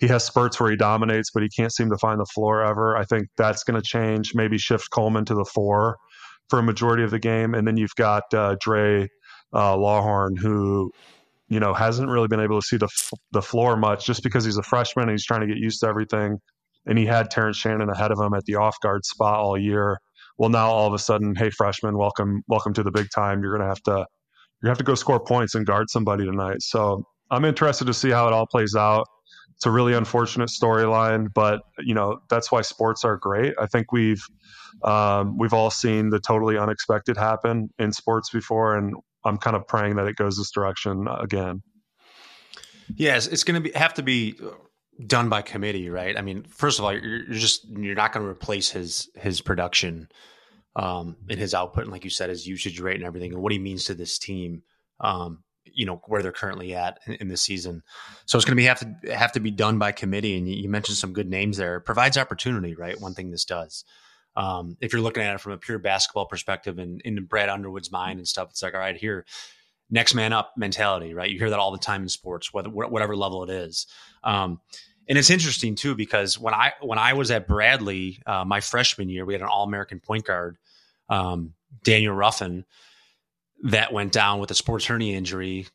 he 0.00 0.08
has 0.08 0.24
spurts 0.24 0.58
where 0.58 0.70
he 0.70 0.76
dominates, 0.76 1.30
but 1.30 1.42
he 1.42 1.48
can't 1.50 1.72
seem 1.72 1.90
to 1.90 1.98
find 1.98 2.18
the 2.18 2.26
floor 2.34 2.64
ever. 2.64 2.96
I 2.96 3.04
think 3.04 3.28
that's 3.36 3.64
going 3.64 3.80
to 3.80 3.86
change. 3.86 4.32
Maybe 4.34 4.56
shift 4.56 4.90
Coleman 4.90 5.26
to 5.26 5.34
the 5.34 5.44
four 5.44 5.98
for 6.48 6.58
a 6.58 6.62
majority 6.62 7.04
of 7.04 7.10
the 7.10 7.18
game, 7.18 7.54
and 7.54 7.68
then 7.68 7.76
you've 7.76 7.94
got 7.96 8.24
uh, 8.32 8.56
Dra 8.60 9.06
uh, 9.52 9.76
Lawhorn, 9.76 10.38
who 10.38 10.90
you 11.48 11.60
know 11.60 11.74
hasn't 11.74 12.08
really 12.08 12.28
been 12.28 12.40
able 12.40 12.60
to 12.60 12.66
see 12.66 12.78
the 12.78 12.88
the 13.32 13.42
floor 13.42 13.76
much, 13.76 14.06
just 14.06 14.22
because 14.22 14.44
he's 14.44 14.56
a 14.56 14.62
freshman 14.62 15.04
and 15.04 15.12
he's 15.12 15.26
trying 15.26 15.42
to 15.42 15.46
get 15.46 15.58
used 15.58 15.80
to 15.80 15.86
everything. 15.86 16.38
And 16.86 16.98
he 16.98 17.04
had 17.04 17.30
Terrence 17.30 17.58
Shannon 17.58 17.90
ahead 17.90 18.10
of 18.10 18.18
him 18.18 18.32
at 18.32 18.44
the 18.46 18.54
off 18.56 18.76
guard 18.82 19.04
spot 19.04 19.38
all 19.38 19.58
year. 19.58 19.98
Well, 20.38 20.48
now 20.48 20.70
all 20.70 20.86
of 20.86 20.94
a 20.94 20.98
sudden, 20.98 21.34
hey 21.36 21.50
freshman, 21.50 21.98
welcome 21.98 22.40
welcome 22.48 22.72
to 22.72 22.82
the 22.82 22.90
big 22.90 23.08
time. 23.14 23.42
You're 23.42 23.58
gonna 23.58 23.68
have 23.68 23.82
to 23.82 24.06
you 24.62 24.68
have 24.68 24.78
to 24.78 24.84
go 24.84 24.94
score 24.94 25.20
points 25.20 25.54
and 25.54 25.66
guard 25.66 25.90
somebody 25.90 26.24
tonight. 26.24 26.62
So 26.62 27.04
I'm 27.30 27.44
interested 27.44 27.86
to 27.86 27.94
see 27.94 28.10
how 28.10 28.26
it 28.26 28.32
all 28.32 28.46
plays 28.46 28.74
out. 28.74 29.06
It's 29.56 29.66
a 29.66 29.70
really 29.70 29.92
unfortunate 29.92 30.48
storyline, 30.48 31.28
but 31.34 31.60
you 31.78 31.94
know 31.94 32.20
that's 32.30 32.50
why 32.50 32.62
sports 32.62 33.04
are 33.04 33.16
great. 33.16 33.54
I 33.60 33.66
think 33.66 33.92
we've 33.92 34.24
um, 34.82 35.36
we've 35.36 35.52
all 35.52 35.70
seen 35.70 36.10
the 36.10 36.18
totally 36.18 36.56
unexpected 36.56 37.16
happen 37.16 37.68
in 37.78 37.92
sports 37.92 38.30
before, 38.30 38.76
and 38.76 38.94
I'm 39.24 39.36
kind 39.36 39.56
of 39.56 39.66
praying 39.68 39.96
that 39.96 40.06
it 40.06 40.16
goes 40.16 40.38
this 40.38 40.50
direction 40.50 41.06
again. 41.08 41.62
Yes, 42.96 43.26
it's 43.26 43.44
going 43.44 43.62
to 43.62 43.70
be 43.70 43.76
have 43.78 43.94
to 43.94 44.02
be 44.02 44.34
done 45.06 45.28
by 45.28 45.42
committee, 45.42 45.90
right? 45.90 46.16
I 46.16 46.22
mean, 46.22 46.44
first 46.44 46.78
of 46.78 46.84
all, 46.84 46.92
you're, 46.92 47.24
you're 47.24 47.34
just 47.34 47.68
you're 47.68 47.94
not 47.94 48.12
going 48.12 48.24
to 48.24 48.30
replace 48.30 48.70
his 48.70 49.10
his 49.14 49.40
production 49.40 50.08
um, 50.76 51.16
and 51.28 51.38
his 51.38 51.54
output, 51.54 51.84
and 51.84 51.92
like 51.92 52.04
you 52.04 52.10
said, 52.10 52.30
his 52.30 52.46
usage 52.46 52.80
rate 52.80 52.96
and 52.96 53.04
everything, 53.04 53.32
and 53.32 53.42
what 53.42 53.52
he 53.52 53.58
means 53.58 53.84
to 53.84 53.94
this 53.94 54.18
team. 54.18 54.62
Um, 55.00 55.44
you 55.74 55.86
know 55.86 56.02
where 56.06 56.22
they're 56.22 56.32
currently 56.32 56.74
at 56.74 57.00
in, 57.06 57.14
in 57.14 57.28
this 57.28 57.42
season, 57.42 57.82
so 58.26 58.38
it's 58.38 58.44
going 58.44 58.56
to 58.56 58.60
be 58.60 58.64
have 58.64 58.80
to 58.80 59.14
have 59.14 59.32
to 59.32 59.40
be 59.40 59.50
done 59.50 59.78
by 59.78 59.92
committee. 59.92 60.36
And 60.36 60.48
you, 60.48 60.56
you 60.56 60.68
mentioned 60.68 60.98
some 60.98 61.12
good 61.12 61.28
names 61.28 61.56
there. 61.56 61.76
It 61.76 61.82
provides 61.82 62.16
opportunity, 62.18 62.74
right? 62.74 63.00
One 63.00 63.14
thing 63.14 63.30
this 63.30 63.44
does 63.44 63.84
um, 64.36 64.76
if 64.80 64.92
you're 64.92 65.02
looking 65.02 65.22
at 65.22 65.34
it 65.34 65.40
from 65.40 65.52
a 65.52 65.58
pure 65.58 65.78
basketball 65.78 66.26
perspective 66.26 66.78
and 66.78 67.00
in 67.02 67.24
Brad 67.24 67.48
Underwood's 67.48 67.90
mind 67.90 68.18
and 68.18 68.28
stuff, 68.28 68.48
it's 68.50 68.62
like, 68.62 68.74
all 68.74 68.80
right, 68.80 68.96
here, 68.96 69.24
next 69.90 70.14
man 70.14 70.32
up 70.32 70.52
mentality, 70.56 71.14
right? 71.14 71.30
You 71.30 71.38
hear 71.38 71.50
that 71.50 71.58
all 71.58 71.72
the 71.72 71.78
time 71.78 72.02
in 72.02 72.08
sports, 72.08 72.52
whether 72.52 72.70
whatever 72.70 73.16
level 73.16 73.42
it 73.42 73.50
is. 73.50 73.86
Um, 74.22 74.60
and 75.08 75.18
it's 75.18 75.30
interesting 75.30 75.74
too 75.74 75.96
because 75.96 76.38
when 76.38 76.54
I 76.54 76.72
when 76.80 76.98
I 76.98 77.14
was 77.14 77.32
at 77.32 77.48
Bradley, 77.48 78.22
uh, 78.26 78.44
my 78.44 78.60
freshman 78.60 79.08
year, 79.08 79.24
we 79.24 79.34
had 79.34 79.42
an 79.42 79.48
All 79.48 79.64
American 79.64 79.98
point 79.98 80.24
guard, 80.24 80.56
um, 81.08 81.54
Daniel 81.82 82.14
Ruffin, 82.14 82.64
that 83.64 83.92
went 83.92 84.12
down 84.12 84.40
with 84.40 84.50
a 84.50 84.54
sports 84.54 84.86
hernia 84.86 85.16
injury 85.16 85.66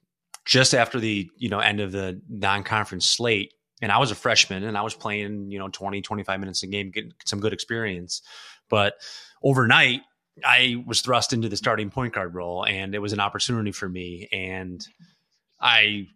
just 0.46 0.74
after 0.74 1.00
the 1.00 1.30
you 1.38 1.50
know 1.50 1.60
end 1.60 1.80
of 1.80 1.92
the 1.92 2.22
non 2.30 2.64
conference 2.64 3.08
slate 3.08 3.52
and 3.82 3.92
I 3.92 3.98
was 3.98 4.12
a 4.12 4.16
freshman 4.16 4.64
and 4.64 4.78
I 4.78 4.82
was 4.82 4.94
playing, 4.94 5.52
you 5.52 5.60
know, 5.60 5.68
20, 5.68 6.02
25 6.02 6.40
minutes 6.40 6.64
a 6.64 6.68
game, 6.68 6.92
getting 6.92 7.14
some 7.26 7.40
good 7.40 7.54
experience. 7.54 8.22
But 8.70 8.96
overnight, 9.44 10.02
I 10.44 10.84
was 10.86 11.02
thrust 11.02 11.34
into 11.34 11.50
the 11.50 11.58
starting 11.58 11.90
point 11.90 12.14
guard 12.14 12.34
role 12.34 12.66
and 12.66 12.96
it 12.96 13.00
was 13.00 13.14
an 13.14 13.20
opportunity 13.20 13.72
for 13.72 13.88
me. 13.88 14.28
And 14.32 14.86
I 15.60 16.08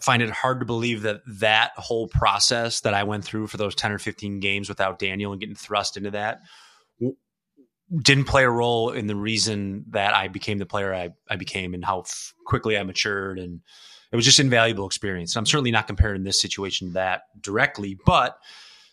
find 0.00 0.22
it 0.22 0.30
hard 0.30 0.60
to 0.60 0.66
believe 0.66 1.02
that 1.02 1.22
that 1.26 1.72
whole 1.76 2.08
process 2.08 2.80
that 2.80 2.94
I 2.94 3.04
went 3.04 3.24
through 3.24 3.46
for 3.48 3.56
those 3.56 3.74
10 3.74 3.92
or 3.92 3.98
15 3.98 4.40
games 4.40 4.68
without 4.68 4.98
Daniel 4.98 5.32
and 5.32 5.40
getting 5.40 5.56
thrust 5.56 5.96
into 5.96 6.12
that 6.12 6.40
didn't 7.96 8.24
play 8.24 8.44
a 8.44 8.50
role 8.50 8.90
in 8.90 9.06
the 9.06 9.16
reason 9.16 9.84
that 9.90 10.14
I 10.14 10.28
became 10.28 10.58
the 10.58 10.66
player 10.66 10.94
I, 10.94 11.10
I 11.28 11.36
became 11.36 11.74
and 11.74 11.84
how 11.84 12.00
f- 12.00 12.34
quickly 12.46 12.78
I 12.78 12.82
matured 12.82 13.38
and 13.38 13.60
it 14.12 14.16
was 14.16 14.24
just 14.24 14.40
invaluable 14.40 14.86
experience. 14.86 15.36
I'm 15.36 15.46
certainly 15.46 15.70
not 15.70 15.86
comparing 15.86 16.24
this 16.24 16.40
situation 16.40 16.88
to 16.88 16.94
that 16.94 17.22
directly, 17.40 17.98
but 18.06 18.38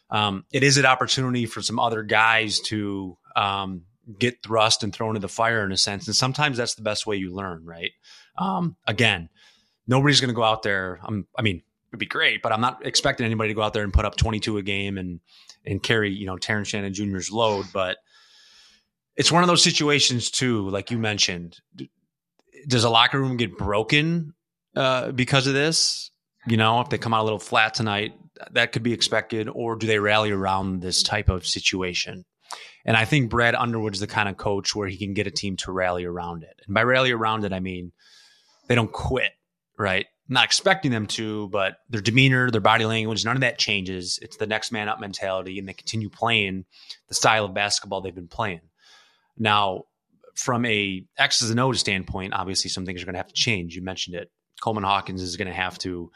um, 0.09 0.45
it 0.51 0.63
is 0.63 0.77
an 0.77 0.85
opportunity 0.85 1.45
for 1.45 1.61
some 1.61 1.79
other 1.79 2.03
guys 2.03 2.59
to 2.61 3.17
um, 3.35 3.83
get 4.19 4.43
thrust 4.43 4.83
and 4.83 4.93
thrown 4.93 5.11
into 5.11 5.19
the 5.19 5.27
fire 5.27 5.63
in 5.63 5.71
a 5.71 5.77
sense. 5.77 6.07
And 6.07 6.15
sometimes 6.15 6.57
that's 6.57 6.75
the 6.75 6.83
best 6.83 7.07
way 7.07 7.17
you 7.17 7.33
learn, 7.33 7.65
right? 7.65 7.91
Um, 8.37 8.75
again, 8.85 9.29
nobody's 9.87 10.21
going 10.21 10.29
to 10.29 10.35
go 10.35 10.43
out 10.43 10.63
there. 10.63 10.99
I'm, 11.03 11.27
I 11.37 11.41
mean, 11.41 11.63
it'd 11.91 11.99
be 11.99 12.05
great, 12.05 12.41
but 12.41 12.51
I'm 12.51 12.61
not 12.61 12.85
expecting 12.85 13.25
anybody 13.25 13.49
to 13.49 13.53
go 13.53 13.63
out 13.63 13.73
there 13.73 13.83
and 13.83 13.93
put 13.93 14.05
up 14.05 14.15
22 14.17 14.57
a 14.57 14.61
game 14.61 14.97
and 14.97 15.19
and 15.65 15.83
carry 15.83 16.11
you 16.13 16.25
know 16.25 16.37
Terrence 16.37 16.69
Shannon 16.69 16.93
Jr.'s 16.93 17.31
load. 17.31 17.65
But 17.73 17.97
it's 19.17 19.31
one 19.31 19.43
of 19.43 19.47
those 19.47 19.63
situations 19.63 20.31
too, 20.31 20.69
like 20.69 20.91
you 20.91 20.97
mentioned. 20.97 21.57
Does 22.67 22.83
a 22.83 22.89
locker 22.89 23.19
room 23.19 23.37
get 23.37 23.57
broken 23.57 24.33
uh, 24.75 25.11
because 25.11 25.47
of 25.47 25.53
this? 25.53 26.11
You 26.45 26.57
know, 26.57 26.79
if 26.81 26.89
they 26.89 26.97
come 26.97 27.13
out 27.13 27.21
a 27.21 27.23
little 27.23 27.39
flat 27.39 27.73
tonight, 27.73 28.13
that 28.51 28.71
could 28.71 28.83
be 28.83 28.93
expected, 28.93 29.49
or 29.49 29.75
do 29.75 29.87
they 29.87 29.99
rally 29.99 30.31
around 30.31 30.81
this 30.81 31.03
type 31.03 31.29
of 31.29 31.45
situation? 31.45 32.23
And 32.85 32.95
I 32.95 33.03
think 33.03 33.29
Brad 33.29 33.55
Underwood's 33.55 33.99
the 33.99 34.07
kind 34.07 34.29
of 34.29 34.37
coach 34.37 34.73
where 34.75 34.87
he 34.87 34.97
can 34.97 35.13
get 35.13 35.27
a 35.27 35.31
team 35.31 35.57
to 35.57 35.71
rally 35.71 36.05
around 36.05 36.43
it. 36.43 36.61
And 36.65 36.73
by 36.73 36.83
rally 36.83 37.11
around 37.11 37.43
it, 37.43 37.51
I 37.51 37.59
mean 37.59 37.91
they 38.67 38.75
don't 38.75 38.91
quit, 38.91 39.31
right? 39.77 40.05
not 40.29 40.45
expecting 40.45 40.91
them 40.91 41.07
to, 41.07 41.47
but 41.49 41.77
their 41.89 42.01
demeanor, 42.01 42.51
their 42.51 42.61
body 42.61 42.85
language, 42.85 43.23
none 43.23 43.37
of 43.37 43.41
that 43.41 43.57
changes. 43.57 44.19
It's 44.21 44.37
the 44.37 44.47
next 44.47 44.71
man 44.71 44.89
up 44.89 44.99
mentality, 44.99 45.57
and 45.57 45.67
they 45.67 45.73
continue 45.73 46.09
playing 46.09 46.65
the 47.07 47.15
style 47.15 47.45
of 47.45 47.53
basketball 47.53 48.01
they've 48.01 48.13
been 48.13 48.27
playing. 48.27 48.61
Now, 49.37 49.83
from 50.35 50.65
a 50.65 51.03
X's 51.17 51.49
and 51.49 51.59
O's 51.59 51.79
standpoint, 51.79 52.33
obviously 52.33 52.69
some 52.69 52.85
things 52.85 53.01
are 53.01 53.05
going 53.05 53.15
to 53.15 53.19
have 53.19 53.27
to 53.27 53.33
change. 53.33 53.75
You 53.75 53.81
mentioned 53.81 54.15
it. 54.15 54.29
Coleman 54.61 54.83
Hawkins 54.83 55.21
is 55.21 55.35
going 55.37 55.47
to 55.47 55.53
have 55.53 55.77
to 55.79 56.11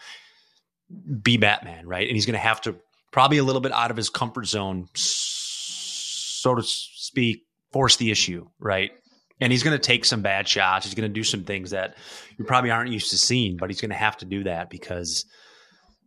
be 1.22 1.38
Batman, 1.38 1.88
right? 1.88 2.08
And 2.08 2.16
he's 2.16 2.26
going 2.26 2.34
to 2.34 2.40
have 2.40 2.62
to 2.62 2.76
probably 3.12 3.38
a 3.38 3.44
little 3.44 3.62
bit 3.62 3.72
out 3.72 3.92
of 3.92 3.98
his 3.98 4.10
comfort 4.10 4.48
zone, 4.48 4.88
so 4.94 6.56
to 6.56 6.64
speak, 6.64 7.44
force 7.72 7.98
the 7.98 8.12
issue, 8.12 8.48
right? 8.60 8.92
And 9.40 9.52
he's 9.52 9.64
going 9.64 9.78
to 9.78 9.84
take 9.84 10.06
some 10.06 10.22
bad 10.22 10.48
shots. 10.48 10.86
He's 10.86 10.96
going 10.96 11.10
to 11.10 11.14
do 11.14 11.24
some 11.24 11.44
things 11.44 11.72
that 11.72 11.98
you 12.38 12.46
probably 12.46 12.72
aren't 12.72 12.92
used 12.92 13.10
to 13.10 13.18
seeing, 13.18 13.58
but 13.58 13.70
he's 13.70 13.82
going 13.82 13.90
to 13.90 13.98
have 13.98 14.18
to 14.18 14.26
do 14.26 14.44
that 14.44 14.70
because 14.70 15.26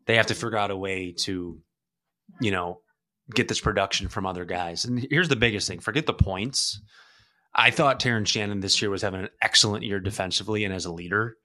they 0.06 0.16
have 0.16 0.26
to 0.26 0.35
figure 0.35 0.56
out 0.56 0.71
a 0.71 0.76
way 0.76 1.12
to, 1.18 1.59
you 2.40 2.50
know, 2.50 2.80
get 3.35 3.49
this 3.49 3.61
production 3.61 4.09
from 4.09 4.26
other 4.26 4.44
guys. 4.44 4.85
And 4.85 5.04
here's 5.11 5.28
the 5.28 5.37
biggest 5.37 5.66
thing 5.66 5.80
forget 5.80 6.06
the 6.06 6.14
points. 6.14 6.80
I 7.54 7.70
thought 7.70 8.00
Terrence 8.00 8.30
Shannon 8.30 8.61
this 8.61 8.80
year 8.82 8.90
was 8.90 9.02
having 9.02 9.20
an 9.20 9.28
excellent 9.40 9.84
year 9.84 10.00
defensively 10.00 10.64
and 10.64 10.75
as 10.75 10.87
a 10.87 10.92
leader. 10.92 11.37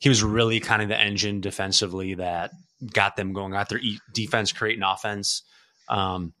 He 0.00 0.08
was 0.08 0.22
really 0.22 0.60
kind 0.60 0.80
of 0.80 0.88
the 0.88 0.98
engine 0.98 1.40
defensively 1.40 2.14
that 2.14 2.52
got 2.92 3.16
them 3.16 3.32
going, 3.32 3.52
got 3.52 3.68
their 3.68 3.80
defense 4.14 4.52
creating 4.52 4.84
offense. 4.84 5.42
Um, 5.88 6.32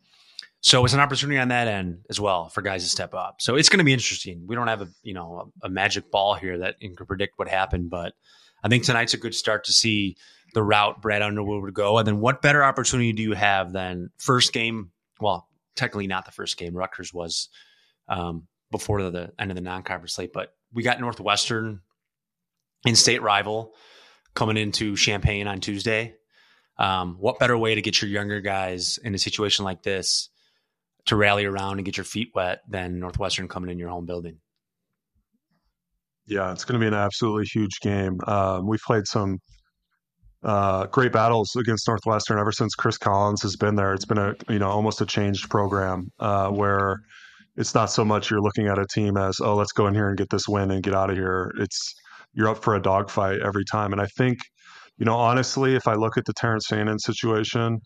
so 0.60 0.84
it's 0.84 0.94
an 0.94 1.00
opportunity 1.00 1.38
on 1.38 1.48
that 1.48 1.68
end 1.68 2.04
as 2.10 2.20
well 2.20 2.48
for 2.48 2.62
guys 2.62 2.82
to 2.84 2.90
step 2.90 3.14
up. 3.14 3.40
So 3.40 3.56
it's 3.56 3.68
going 3.68 3.78
to 3.78 3.84
be 3.84 3.92
interesting. 3.92 4.44
We 4.46 4.54
don't 4.54 4.68
have 4.68 4.82
a 4.82 4.88
you 5.02 5.14
know 5.14 5.50
a, 5.62 5.66
a 5.66 5.70
magic 5.70 6.10
ball 6.10 6.34
here 6.34 6.58
that 6.58 6.80
can 6.80 6.94
predict 6.94 7.38
what 7.38 7.48
happened, 7.48 7.90
but 7.90 8.14
I 8.62 8.68
think 8.68 8.84
tonight's 8.84 9.14
a 9.14 9.18
good 9.18 9.34
start 9.34 9.64
to 9.64 9.72
see 9.72 10.16
the 10.54 10.62
route 10.62 11.00
Brad 11.00 11.22
Underwood 11.22 11.62
would 11.62 11.74
go. 11.74 11.98
And 11.98 12.06
then 12.06 12.20
what 12.20 12.42
better 12.42 12.64
opportunity 12.64 13.12
do 13.12 13.22
you 13.22 13.34
have 13.34 13.72
than 13.72 14.10
first 14.18 14.52
game? 14.52 14.90
Well, 15.20 15.48
technically 15.76 16.06
not 16.06 16.24
the 16.24 16.32
first 16.32 16.56
game. 16.56 16.74
Rutgers 16.74 17.12
was 17.14 17.48
um, 18.08 18.48
before 18.70 19.02
the, 19.10 19.32
end 19.38 19.50
of 19.50 19.54
the 19.54 19.60
non-conference 19.60 20.14
slate, 20.14 20.32
but 20.32 20.54
we 20.72 20.82
got 20.82 21.00
Northwestern 21.00 21.80
in-state 22.84 23.22
rival 23.22 23.74
coming 24.34 24.56
into 24.56 24.96
Champaign 24.96 25.46
on 25.46 25.60
Tuesday. 25.60 26.14
Um, 26.78 27.16
what 27.18 27.38
better 27.38 27.58
way 27.58 27.74
to 27.74 27.82
get 27.82 28.00
your 28.00 28.10
younger 28.10 28.40
guys 28.40 28.98
in 28.98 29.14
a 29.14 29.18
situation 29.18 29.64
like 29.64 29.82
this 29.82 30.28
to 31.08 31.16
rally 31.16 31.46
around 31.46 31.78
and 31.78 31.84
get 31.84 31.96
your 31.96 32.04
feet 32.04 32.30
wet 32.34 32.60
than 32.68 33.00
Northwestern 33.00 33.48
coming 33.48 33.70
in 33.70 33.78
your 33.78 33.88
home 33.88 34.04
building. 34.04 34.38
Yeah, 36.26 36.52
it's 36.52 36.64
going 36.64 36.78
to 36.78 36.84
be 36.84 36.86
an 36.86 36.94
absolutely 36.94 37.46
huge 37.46 37.80
game. 37.80 38.18
Um, 38.26 38.66
we've 38.66 38.82
played 38.86 39.06
some 39.06 39.38
uh, 40.42 40.86
great 40.86 41.10
battles 41.10 41.56
against 41.56 41.88
Northwestern 41.88 42.38
ever 42.38 42.52
since 42.52 42.74
Chris 42.74 42.98
Collins 42.98 43.42
has 43.42 43.56
been 43.56 43.74
there. 43.74 43.94
It's 43.94 44.04
been 44.04 44.18
a 44.18 44.34
you 44.50 44.58
know 44.58 44.68
almost 44.68 45.00
a 45.00 45.06
changed 45.06 45.48
program 45.48 46.10
uh, 46.18 46.50
where 46.50 47.00
it's 47.58 47.74
not 47.74 47.90
so 47.90 48.04
much 48.04 48.30
you're 48.30 48.40
looking 48.40 48.68
at 48.68 48.78
a 48.78 48.86
team 48.86 49.16
as 49.16 49.40
oh 49.40 49.56
let's 49.56 49.72
go 49.72 49.88
in 49.88 49.94
here 49.94 50.08
and 50.08 50.16
get 50.16 50.30
this 50.30 50.48
win 50.48 50.70
and 50.70 50.82
get 50.82 50.94
out 50.94 51.10
of 51.10 51.16
here. 51.16 51.52
It's 51.58 51.94
you're 52.32 52.48
up 52.48 52.62
for 52.62 52.76
a 52.76 52.80
dogfight 52.80 53.40
every 53.44 53.64
time, 53.64 53.92
and 53.92 54.00
I 54.00 54.06
think 54.16 54.38
you 54.96 55.04
know 55.04 55.16
honestly, 55.16 55.74
if 55.74 55.88
I 55.88 55.94
look 55.94 56.16
at 56.16 56.24
the 56.24 56.32
Terrence 56.32 56.66
Shannon 56.68 56.98
situation, 57.00 57.80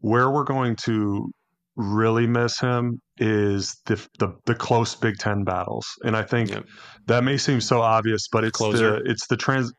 where 0.00 0.30
we're 0.30 0.44
going 0.44 0.76
to 0.84 1.30
really 1.76 2.26
miss 2.26 2.58
him 2.58 3.00
is 3.18 3.76
the 3.84 3.96
the, 4.18 4.34
the 4.46 4.54
close 4.54 4.94
Big 4.94 5.18
Ten 5.18 5.44
battles, 5.44 5.86
and 6.02 6.16
I 6.16 6.22
think 6.22 6.50
yep. 6.50 6.64
that 7.06 7.24
may 7.24 7.36
seem 7.36 7.60
so 7.60 7.82
obvious, 7.82 8.26
but 8.32 8.42
it's 8.44 8.56
closer. 8.56 9.02
the 9.02 9.10
it's 9.10 9.26
the 9.26 9.36
trans 9.36 9.70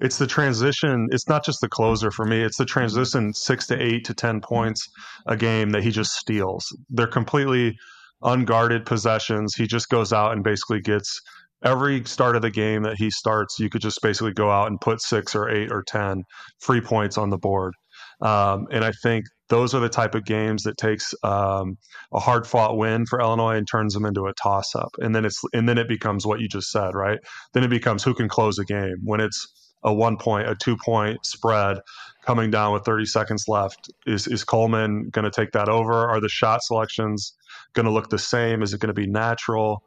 it's 0.00 0.18
the 0.18 0.26
transition. 0.26 1.08
It's 1.10 1.26
not 1.26 1.42
just 1.42 1.62
the 1.62 1.70
closer 1.70 2.10
for 2.10 2.26
me. 2.26 2.42
It's 2.42 2.58
the 2.58 2.66
transition 2.66 3.32
six 3.32 3.66
to 3.68 3.82
eight 3.82 4.04
to 4.04 4.12
ten 4.12 4.42
points 4.42 4.86
a 5.26 5.34
game 5.34 5.70
that 5.70 5.82
he 5.82 5.90
just 5.90 6.12
steals. 6.12 6.66
They're 6.90 7.06
completely 7.06 7.78
unguarded 8.26 8.84
possessions. 8.84 9.54
He 9.54 9.66
just 9.66 9.88
goes 9.88 10.12
out 10.12 10.32
and 10.32 10.44
basically 10.44 10.80
gets 10.80 11.20
every 11.64 12.04
start 12.04 12.36
of 12.36 12.42
the 12.42 12.50
game 12.50 12.82
that 12.82 12.96
he 12.96 13.10
starts. 13.10 13.58
You 13.58 13.70
could 13.70 13.80
just 13.80 14.02
basically 14.02 14.32
go 14.32 14.50
out 14.50 14.68
and 14.68 14.80
put 14.80 15.00
six 15.00 15.34
or 15.34 15.48
eight 15.48 15.72
or 15.72 15.82
ten 15.82 16.24
free 16.60 16.80
points 16.80 17.16
on 17.16 17.30
the 17.30 17.38
board. 17.38 17.72
Um, 18.20 18.66
and 18.70 18.84
I 18.84 18.92
think 19.02 19.24
those 19.48 19.74
are 19.74 19.80
the 19.80 19.88
type 19.88 20.14
of 20.14 20.24
games 20.24 20.64
that 20.64 20.76
takes 20.76 21.14
um, 21.22 21.78
a 22.12 22.18
hard 22.18 22.46
fought 22.46 22.76
win 22.76 23.06
for 23.06 23.20
Illinois 23.20 23.56
and 23.56 23.68
turns 23.68 23.94
them 23.94 24.04
into 24.04 24.26
a 24.26 24.34
toss 24.34 24.74
up. 24.74 24.90
And 24.98 25.14
then 25.14 25.24
it's 25.24 25.40
and 25.52 25.68
then 25.68 25.78
it 25.78 25.88
becomes 25.88 26.26
what 26.26 26.40
you 26.40 26.48
just 26.48 26.70
said, 26.70 26.94
right? 26.94 27.18
Then 27.54 27.62
it 27.62 27.70
becomes 27.70 28.02
who 28.02 28.14
can 28.14 28.28
close 28.28 28.58
a 28.58 28.64
game 28.64 28.96
when 29.04 29.20
it's 29.20 29.46
a 29.84 29.94
one 29.94 30.16
point, 30.16 30.48
a 30.48 30.56
two 30.56 30.76
point 30.76 31.24
spread 31.24 31.78
coming 32.24 32.50
down 32.50 32.72
with 32.72 32.84
30 32.84 33.06
seconds 33.06 33.44
left. 33.46 33.88
Is 34.06 34.26
is 34.26 34.44
Coleman 34.44 35.10
going 35.10 35.24
to 35.24 35.30
take 35.30 35.52
that 35.52 35.68
over? 35.68 35.92
Are 35.92 36.20
the 36.20 36.28
shot 36.28 36.62
selections 36.62 37.34
going 37.76 37.86
to 37.86 37.92
look 37.92 38.10
the 38.10 38.18
same? 38.18 38.62
Is 38.62 38.74
it 38.74 38.80
going 38.80 38.94
to 38.94 39.00
be 39.00 39.06
natural? 39.06 39.82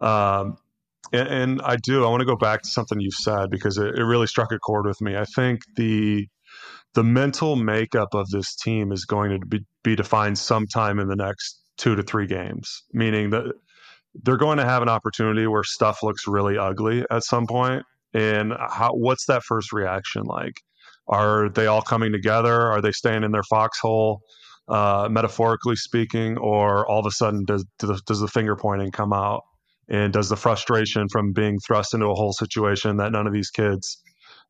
Um, 0.00 0.56
and, 1.12 1.28
and, 1.28 1.62
I 1.62 1.76
do. 1.76 2.04
I 2.04 2.08
want 2.08 2.22
to 2.22 2.26
go 2.26 2.36
back 2.36 2.62
to 2.62 2.68
something 2.68 2.98
you 2.98 3.10
said 3.12 3.50
because 3.50 3.78
it, 3.78 3.96
it 3.96 4.02
really 4.02 4.26
struck 4.26 4.50
a 4.50 4.58
chord 4.58 4.86
with 4.86 5.00
me. 5.00 5.16
I 5.16 5.24
think 5.24 5.60
the 5.76 6.26
the 6.94 7.04
mental 7.04 7.56
makeup 7.56 8.14
of 8.14 8.28
this 8.30 8.54
team 8.54 8.92
is 8.92 9.04
going 9.04 9.40
to 9.40 9.46
be, 9.46 9.60
be 9.82 9.96
defined 9.96 10.38
sometime 10.38 10.98
in 10.98 11.08
the 11.08 11.16
next 11.16 11.60
two 11.76 11.96
to 11.96 12.02
three 12.02 12.26
games, 12.26 12.84
meaning 12.92 13.30
that 13.30 13.52
they're 14.22 14.36
going 14.36 14.58
to 14.58 14.64
have 14.64 14.80
an 14.82 14.88
opportunity 14.88 15.46
where 15.46 15.64
stuff 15.64 16.02
looks 16.02 16.28
really 16.28 16.56
ugly 16.56 17.04
at 17.10 17.24
some 17.24 17.46
point. 17.46 17.82
And 18.14 18.52
how, 18.52 18.92
what's 18.92 19.26
that 19.26 19.42
first 19.42 19.72
reaction 19.72 20.22
like? 20.22 20.54
Are 21.08 21.50
they 21.50 21.66
all 21.66 21.82
coming 21.82 22.12
together? 22.12 22.54
Are 22.54 22.80
they 22.80 22.92
staying 22.92 23.24
in 23.24 23.32
their 23.32 23.42
foxhole, 23.42 24.20
uh, 24.68 25.08
metaphorically 25.10 25.76
speaking, 25.76 26.38
or 26.38 26.86
all 26.86 27.00
of 27.00 27.06
a 27.06 27.10
sudden 27.10 27.44
does, 27.44 27.64
does 27.78 28.20
the 28.20 28.28
finger 28.28 28.56
pointing 28.56 28.90
come 28.90 29.12
out? 29.12 29.42
And 29.86 30.14
does 30.14 30.30
the 30.30 30.36
frustration 30.36 31.08
from 31.12 31.32
being 31.32 31.58
thrust 31.58 31.92
into 31.92 32.06
a 32.06 32.14
whole 32.14 32.32
situation 32.32 32.96
that 32.96 33.12
none 33.12 33.26
of 33.26 33.34
these 33.34 33.50
kids 33.50 34.02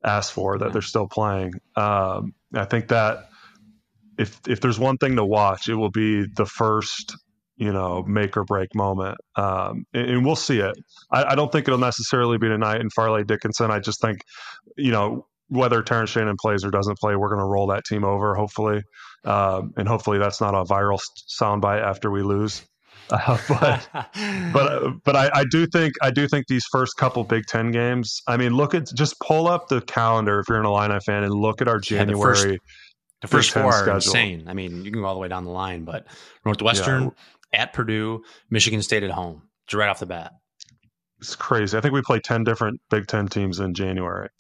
asked 0.05 0.33
for 0.33 0.59
that 0.59 0.73
they're 0.73 0.83
still 0.83 1.09
playing. 1.09 1.53
Um, 1.77 2.35
I 2.55 2.67
think 2.67 2.89
that 2.89 3.29
if 4.19 4.41
if 4.47 4.61
there's 4.61 4.79
one 4.79 4.99
thing 4.99 5.17
to 5.17 5.25
watch, 5.25 5.69
it 5.69 5.75
will 5.75 5.91
be 5.91 6.27
the 6.37 6.47
first 6.47 7.17
you 7.57 7.73
know 7.73 8.03
make 8.03 8.37
or 8.37 8.45
break 8.45 8.75
moment, 8.75 9.17
um, 9.37 9.85
and, 9.93 10.11
and, 10.11 10.25
we'll 10.25 10.37
see 10.37 10.59
it. 10.59 10.75
I, 11.11 11.25
I, 11.25 11.35
don't 11.35 11.51
think 11.51 11.69
it'll 11.69 11.79
necessarily 11.79 12.37
be 12.37 12.49
tonight 12.49 12.81
in 12.81 12.91
Fairleigh 12.91 13.25
Dickinson. 13.25 13.71
I 13.71 13.81
just 13.81 14.01
think 14.01 14.19
you 14.77 14.93
know 14.93 15.27
whether 15.49 15.83
Terrence 15.83 16.11
Shannon 16.11 16.37
plays 16.41 16.65
or 16.65 16.71
doesn't 16.71 16.99
play, 16.99 17.17
we're 17.17 17.29
going 17.29 17.41
to 17.41 17.47
roll 17.47 17.69
that 17.69 17.85
team 17.85 18.05
over 18.05 18.35
hopefully, 18.35 18.83
um, 19.25 19.73
and 19.77 19.87
hopefully 19.87 20.19
that's 20.19 20.41
not 20.41 20.55
a 20.55 20.65
viral 20.65 21.01
soundbite 21.41 21.83
after 21.83 22.11
we 22.11 22.23
lose. 22.23 22.63
Uh, 23.11 23.39
but 23.51 23.89
but 24.55 24.93
but 25.05 25.15
I, 25.15 25.31
I, 25.35 25.45
do 25.51 25.67
think 25.67 25.93
I 26.01 26.11
do 26.11 26.27
think 26.27 26.47
these 26.47 26.65
first 26.73 26.97
couple 26.97 27.23
Big 27.23 27.45
Ten 27.45 27.71
games. 27.71 28.23
I 28.27 28.39
mean, 28.39 28.55
look 28.55 28.75
at 28.75 28.89
just 28.97 29.21
pull 29.21 29.47
up 29.47 29.69
the 29.69 29.83
calendar 29.83 30.41
if 30.41 30.47
you're 30.49 30.59
an 30.59 30.65
Illini 30.65 30.99
fan 31.05 31.23
and 31.23 31.35
look 31.35 31.61
at 31.61 31.69
our 31.69 31.79
January. 31.79 32.17
Yeah, 32.53 32.57
the 33.21 33.29
first, 33.29 33.51
the 33.51 33.51
first 33.51 33.51
four 33.51 33.65
are 33.65 33.73
schedule. 33.73 33.95
insane. 33.97 34.45
I 34.49 34.55
mean, 34.55 34.87
you 34.87 34.91
can 34.91 35.03
go 35.03 35.07
all 35.07 35.13
the 35.13 35.21
way 35.21 35.29
down 35.29 35.45
the 35.45 35.51
line, 35.51 35.85
but 35.85 36.07
Northwestern 36.47 37.13
yeah. 37.53 37.61
at 37.61 37.73
Purdue, 37.75 38.23
Michigan 38.49 38.81
State 38.81 39.03
at 39.03 39.11
home, 39.11 39.43
right 39.75 39.91
off 39.91 39.99
the 39.99 40.07
bat. 40.07 40.33
It's 41.21 41.37
crazy. 41.37 41.77
I 41.77 41.83
think 41.83 41.93
we 41.93 42.01
play 42.01 42.21
ten 42.21 42.43
different 42.43 42.81
Big 42.89 43.07
Ten 43.07 43.29
teams 43.29 43.61
in 43.61 43.75
January. 43.75 44.31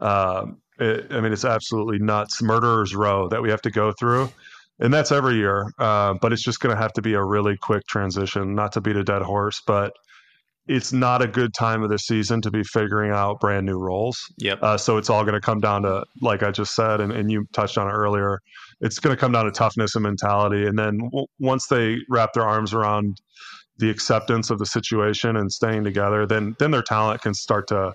Um, 0.00 0.60
it, 0.78 1.06
I 1.10 1.20
mean, 1.20 1.32
it's 1.32 1.44
absolutely 1.44 1.98
nuts. 1.98 2.40
Murderers 2.42 2.94
row 2.94 3.28
that 3.28 3.42
we 3.42 3.50
have 3.50 3.62
to 3.62 3.70
go 3.70 3.92
through 3.92 4.30
and 4.80 4.92
that's 4.92 5.12
every 5.12 5.36
year. 5.36 5.72
Uh, 5.78 6.14
but 6.14 6.32
it's 6.32 6.42
just 6.42 6.60
going 6.60 6.74
to 6.74 6.80
have 6.80 6.92
to 6.94 7.02
be 7.02 7.14
a 7.14 7.22
really 7.22 7.56
quick 7.56 7.86
transition, 7.86 8.54
not 8.54 8.72
to 8.72 8.80
beat 8.80 8.96
a 8.96 9.04
dead 9.04 9.22
horse, 9.22 9.62
but 9.66 9.92
it's 10.66 10.92
not 10.92 11.22
a 11.22 11.26
good 11.26 11.54
time 11.54 11.82
of 11.82 11.88
the 11.88 11.98
season 11.98 12.42
to 12.42 12.50
be 12.50 12.62
figuring 12.62 13.10
out 13.10 13.40
brand 13.40 13.64
new 13.64 13.78
roles. 13.78 14.20
Yep. 14.38 14.62
Uh, 14.62 14.76
so 14.76 14.98
it's 14.98 15.08
all 15.08 15.22
going 15.22 15.34
to 15.34 15.40
come 15.40 15.60
down 15.60 15.82
to, 15.82 16.04
like 16.20 16.42
I 16.42 16.50
just 16.50 16.74
said, 16.74 17.00
and, 17.00 17.10
and 17.10 17.30
you 17.30 17.46
touched 17.52 17.78
on 17.78 17.88
it 17.88 17.92
earlier, 17.92 18.38
it's 18.80 18.98
going 18.98 19.16
to 19.16 19.18
come 19.18 19.32
down 19.32 19.46
to 19.46 19.50
toughness 19.50 19.94
and 19.94 20.02
mentality. 20.02 20.66
And 20.66 20.78
then 20.78 20.98
w- 20.98 21.26
once 21.38 21.66
they 21.68 21.96
wrap 22.10 22.34
their 22.34 22.46
arms 22.46 22.74
around 22.74 23.20
the 23.78 23.88
acceptance 23.88 24.50
of 24.50 24.58
the 24.58 24.66
situation 24.66 25.36
and 25.36 25.50
staying 25.50 25.84
together, 25.84 26.26
then 26.26 26.54
then 26.58 26.70
their 26.70 26.82
talent 26.82 27.22
can 27.22 27.32
start 27.32 27.68
to 27.68 27.92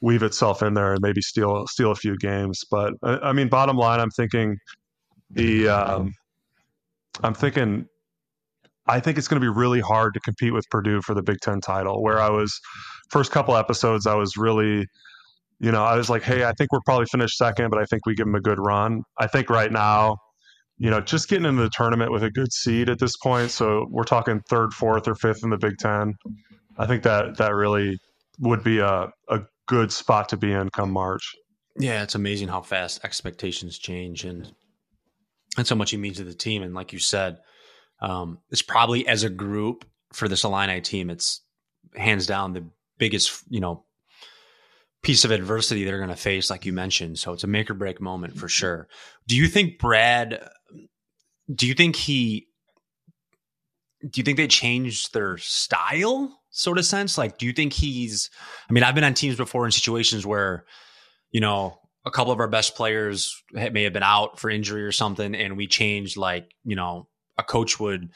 weave 0.00 0.22
itself 0.22 0.62
in 0.62 0.74
there 0.74 0.92
and 0.92 1.00
maybe 1.02 1.20
steal 1.20 1.66
steal 1.66 1.90
a 1.90 1.96
few 1.96 2.16
games. 2.16 2.64
But 2.70 2.94
I, 3.02 3.18
I 3.18 3.32
mean, 3.32 3.48
bottom 3.48 3.76
line, 3.76 4.00
I'm 4.00 4.10
thinking 4.10 4.56
the 5.30 5.68
um, 5.68 6.14
I'm 7.22 7.34
thinking 7.34 7.86
I 8.86 9.00
think 9.00 9.18
it's 9.18 9.28
going 9.28 9.40
to 9.40 9.44
be 9.44 9.54
really 9.54 9.80
hard 9.80 10.14
to 10.14 10.20
compete 10.20 10.52
with 10.52 10.68
Purdue 10.70 11.02
for 11.02 11.14
the 11.14 11.22
Big 11.22 11.40
Ten 11.40 11.60
title. 11.60 12.02
Where 12.02 12.20
I 12.20 12.30
was 12.30 12.58
first 13.10 13.30
couple 13.30 13.56
episodes, 13.56 14.06
I 14.06 14.14
was 14.14 14.36
really, 14.36 14.86
you 15.60 15.72
know, 15.72 15.84
I 15.84 15.96
was 15.96 16.08
like, 16.08 16.22
hey, 16.22 16.44
I 16.44 16.52
think 16.52 16.72
we're 16.72 16.80
probably 16.84 17.06
finished 17.06 17.36
second, 17.36 17.70
but 17.70 17.78
I 17.78 17.84
think 17.84 18.06
we 18.06 18.14
give 18.14 18.26
them 18.26 18.34
a 18.34 18.40
good 18.40 18.58
run. 18.58 19.02
I 19.18 19.26
think 19.26 19.50
right 19.50 19.70
now, 19.70 20.16
you 20.78 20.90
know, 20.90 21.00
just 21.00 21.28
getting 21.28 21.44
into 21.44 21.62
the 21.62 21.70
tournament 21.70 22.12
with 22.12 22.22
a 22.22 22.30
good 22.30 22.52
seed 22.52 22.88
at 22.88 22.98
this 22.98 23.16
point. 23.16 23.50
So 23.50 23.86
we're 23.90 24.04
talking 24.04 24.40
third, 24.48 24.72
fourth, 24.72 25.08
or 25.08 25.14
fifth 25.14 25.42
in 25.42 25.50
the 25.50 25.58
Big 25.58 25.76
Ten. 25.78 26.14
I 26.78 26.86
think 26.86 27.02
that 27.02 27.36
that 27.38 27.54
really 27.54 27.98
would 28.38 28.62
be 28.62 28.78
a, 28.78 29.08
a 29.28 29.40
good 29.68 29.92
spot 29.92 30.30
to 30.30 30.36
be 30.36 30.52
in 30.52 30.70
come 30.70 30.90
March. 30.90 31.36
Yeah, 31.78 32.02
it's 32.02 32.16
amazing 32.16 32.48
how 32.48 32.62
fast 32.62 33.04
expectations 33.04 33.78
change 33.78 34.24
and 34.24 34.52
and 35.56 35.66
so 35.66 35.74
much 35.74 35.90
he 35.90 35.96
means 35.96 36.16
to 36.18 36.24
the 36.24 36.34
team. 36.34 36.62
And 36.62 36.74
like 36.74 36.92
you 36.92 36.98
said, 36.98 37.38
um, 38.00 38.38
it's 38.50 38.62
probably 38.62 39.06
as 39.06 39.24
a 39.24 39.30
group 39.30 39.84
for 40.12 40.28
this 40.28 40.44
Illini 40.44 40.80
team, 40.80 41.10
it's 41.10 41.40
hands 41.94 42.26
down 42.26 42.52
the 42.52 42.64
biggest, 42.98 43.42
you 43.48 43.60
know, 43.60 43.84
piece 45.02 45.24
of 45.24 45.30
adversity 45.30 45.84
they're 45.84 45.98
going 45.98 46.10
to 46.10 46.16
face, 46.16 46.50
like 46.50 46.66
you 46.66 46.72
mentioned. 46.72 47.18
So 47.18 47.32
it's 47.32 47.44
a 47.44 47.48
make 47.48 47.70
or 47.70 47.74
break 47.74 48.00
moment 48.00 48.36
for 48.36 48.48
sure. 48.48 48.88
Do 49.26 49.36
you 49.36 49.48
think 49.48 49.78
Brad? 49.78 50.48
Do 51.52 51.66
you 51.66 51.74
think 51.74 51.96
he? 51.96 52.46
Do 54.08 54.20
you 54.20 54.24
think 54.24 54.36
they 54.36 54.46
changed 54.46 55.12
their 55.12 55.38
style, 55.38 56.37
sort 56.58 56.78
of 56.78 56.84
sense? 56.84 57.16
Like, 57.16 57.38
do 57.38 57.46
you 57.46 57.52
think 57.52 57.72
he's? 57.72 58.30
I 58.68 58.72
mean, 58.72 58.84
I've 58.84 58.94
been 58.94 59.04
on 59.04 59.14
teams 59.14 59.36
before 59.36 59.64
in 59.64 59.72
situations 59.72 60.26
where, 60.26 60.64
you 61.30 61.40
know, 61.40 61.78
a 62.04 62.10
couple 62.10 62.32
of 62.32 62.40
our 62.40 62.48
best 62.48 62.74
players 62.74 63.42
may 63.52 63.84
have 63.84 63.92
been 63.92 64.02
out 64.02 64.38
for 64.40 64.50
injury 64.50 64.82
or 64.82 64.92
something, 64.92 65.34
and 65.34 65.56
we 65.56 65.66
changed. 65.66 66.16
Like, 66.16 66.50
you 66.64 66.76
know, 66.76 67.08
a 67.38 67.42
coach 67.42 67.78
would 67.78 68.10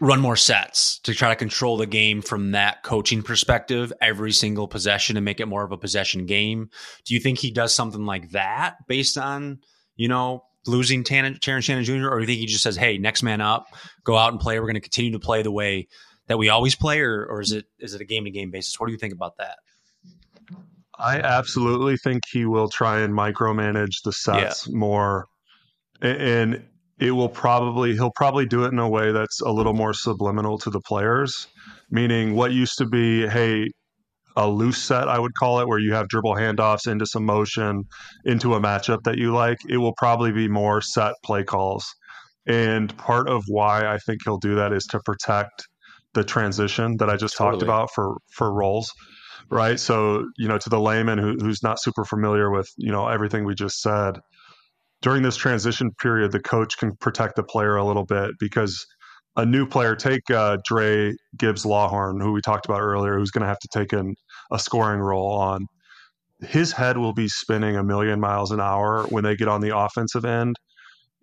run 0.00 0.20
more 0.20 0.36
sets 0.36 0.98
to 1.00 1.14
try 1.14 1.28
to 1.28 1.36
control 1.36 1.76
the 1.76 1.86
game 1.86 2.20
from 2.20 2.52
that 2.52 2.82
coaching 2.82 3.22
perspective 3.22 3.92
every 4.00 4.32
single 4.32 4.66
possession 4.66 5.16
and 5.16 5.24
make 5.24 5.38
it 5.38 5.46
more 5.46 5.64
of 5.64 5.70
a 5.70 5.78
possession 5.78 6.26
game. 6.26 6.68
Do 7.04 7.14
you 7.14 7.20
think 7.20 7.38
he 7.38 7.50
does 7.50 7.74
something 7.74 8.04
like 8.04 8.30
that 8.30 8.74
based 8.88 9.16
on, 9.16 9.60
you 9.96 10.08
know, 10.08 10.44
losing 10.66 11.04
Tan- 11.04 11.38
Terrence 11.40 11.66
Shannon 11.66 11.84
Jr., 11.84 12.08
or 12.08 12.16
do 12.16 12.22
you 12.22 12.26
think 12.26 12.40
he 12.40 12.46
just 12.46 12.62
says, 12.62 12.76
hey, 12.76 12.98
next 12.98 13.22
man 13.22 13.40
up, 13.40 13.66
go 14.02 14.16
out 14.16 14.32
and 14.32 14.40
play. 14.40 14.58
We're 14.58 14.66
going 14.66 14.74
to 14.74 14.80
continue 14.80 15.12
to 15.12 15.20
play 15.20 15.42
the 15.42 15.52
way 15.52 15.88
that 16.26 16.38
we 16.38 16.48
always 16.48 16.74
play, 16.74 17.00
or, 17.00 17.26
or 17.26 17.40
is 17.40 17.52
it 17.52 17.66
is 17.78 17.94
it 17.94 18.00
a 18.00 18.04
game 18.04 18.24
to 18.24 18.30
game 18.30 18.50
basis? 18.50 18.78
What 18.78 18.86
do 18.86 18.92
you 18.92 18.98
think 18.98 19.14
about 19.14 19.36
that? 19.38 19.56
I 20.96 21.18
absolutely 21.18 21.96
think 21.96 22.22
he 22.30 22.46
will 22.46 22.68
try 22.68 23.00
and 23.00 23.12
micromanage 23.12 24.02
the 24.04 24.12
sets 24.12 24.68
yeah. 24.68 24.76
more. 24.76 25.26
And 26.00 26.64
it 26.98 27.10
will 27.10 27.28
probably 27.28 27.94
he'll 27.94 28.12
probably 28.14 28.46
do 28.46 28.64
it 28.64 28.72
in 28.72 28.78
a 28.78 28.88
way 28.88 29.12
that's 29.12 29.40
a 29.40 29.50
little 29.50 29.74
more 29.74 29.92
subliminal 29.92 30.58
to 30.58 30.70
the 30.70 30.80
players 30.80 31.48
meaning 31.90 32.34
what 32.34 32.52
used 32.52 32.78
to 32.78 32.86
be 32.86 33.26
hey 33.26 33.68
a 34.36 34.48
loose 34.48 34.78
set 34.78 35.08
i 35.08 35.18
would 35.18 35.34
call 35.34 35.60
it 35.60 35.68
where 35.68 35.78
you 35.78 35.92
have 35.92 36.08
dribble 36.08 36.34
handoffs 36.34 36.90
into 36.90 37.06
some 37.06 37.24
motion 37.24 37.84
into 38.24 38.54
a 38.54 38.60
matchup 38.60 39.02
that 39.04 39.18
you 39.18 39.32
like 39.32 39.58
it 39.68 39.76
will 39.76 39.94
probably 39.96 40.32
be 40.32 40.48
more 40.48 40.80
set 40.80 41.14
play 41.24 41.42
calls 41.42 41.84
and 42.46 42.96
part 42.96 43.28
of 43.28 43.42
why 43.48 43.86
i 43.86 43.98
think 43.98 44.20
he'll 44.24 44.38
do 44.38 44.54
that 44.54 44.72
is 44.72 44.84
to 44.84 45.00
protect 45.04 45.66
the 46.14 46.24
transition 46.24 46.96
that 46.98 47.10
i 47.10 47.16
just 47.16 47.36
totally. 47.36 47.52
talked 47.52 47.62
about 47.62 47.90
for 47.94 48.16
for 48.32 48.52
roles 48.52 48.92
right 49.50 49.78
so 49.78 50.24
you 50.36 50.48
know 50.48 50.58
to 50.58 50.70
the 50.70 50.80
layman 50.80 51.18
who, 51.18 51.36
who's 51.40 51.62
not 51.62 51.80
super 51.80 52.04
familiar 52.04 52.50
with 52.50 52.68
you 52.76 52.90
know 52.90 53.08
everything 53.08 53.44
we 53.44 53.54
just 53.54 53.80
said 53.80 54.18
during 55.04 55.22
this 55.22 55.36
transition 55.36 55.90
period, 56.00 56.32
the 56.32 56.40
coach 56.40 56.78
can 56.78 56.96
protect 56.96 57.36
the 57.36 57.42
player 57.42 57.76
a 57.76 57.84
little 57.84 58.06
bit 58.06 58.30
because 58.40 58.86
a 59.36 59.44
new 59.44 59.66
player, 59.66 59.94
take 59.94 60.30
uh, 60.30 60.56
Dra 60.64 61.12
Gibbs 61.36 61.64
Lawhorn, 61.66 62.22
who 62.22 62.32
we 62.32 62.40
talked 62.40 62.64
about 62.64 62.80
earlier, 62.80 63.18
who's 63.18 63.30
going 63.30 63.42
to 63.42 63.48
have 63.48 63.58
to 63.58 63.68
take 63.70 63.92
in 63.92 64.14
a 64.50 64.58
scoring 64.58 65.00
role 65.00 65.30
on. 65.30 65.66
His 66.40 66.72
head 66.72 66.96
will 66.96 67.12
be 67.12 67.28
spinning 67.28 67.76
a 67.76 67.84
million 67.84 68.18
miles 68.18 68.50
an 68.50 68.60
hour 68.60 69.04
when 69.10 69.24
they 69.24 69.36
get 69.36 69.46
on 69.46 69.60
the 69.60 69.76
offensive 69.76 70.24
end. 70.24 70.56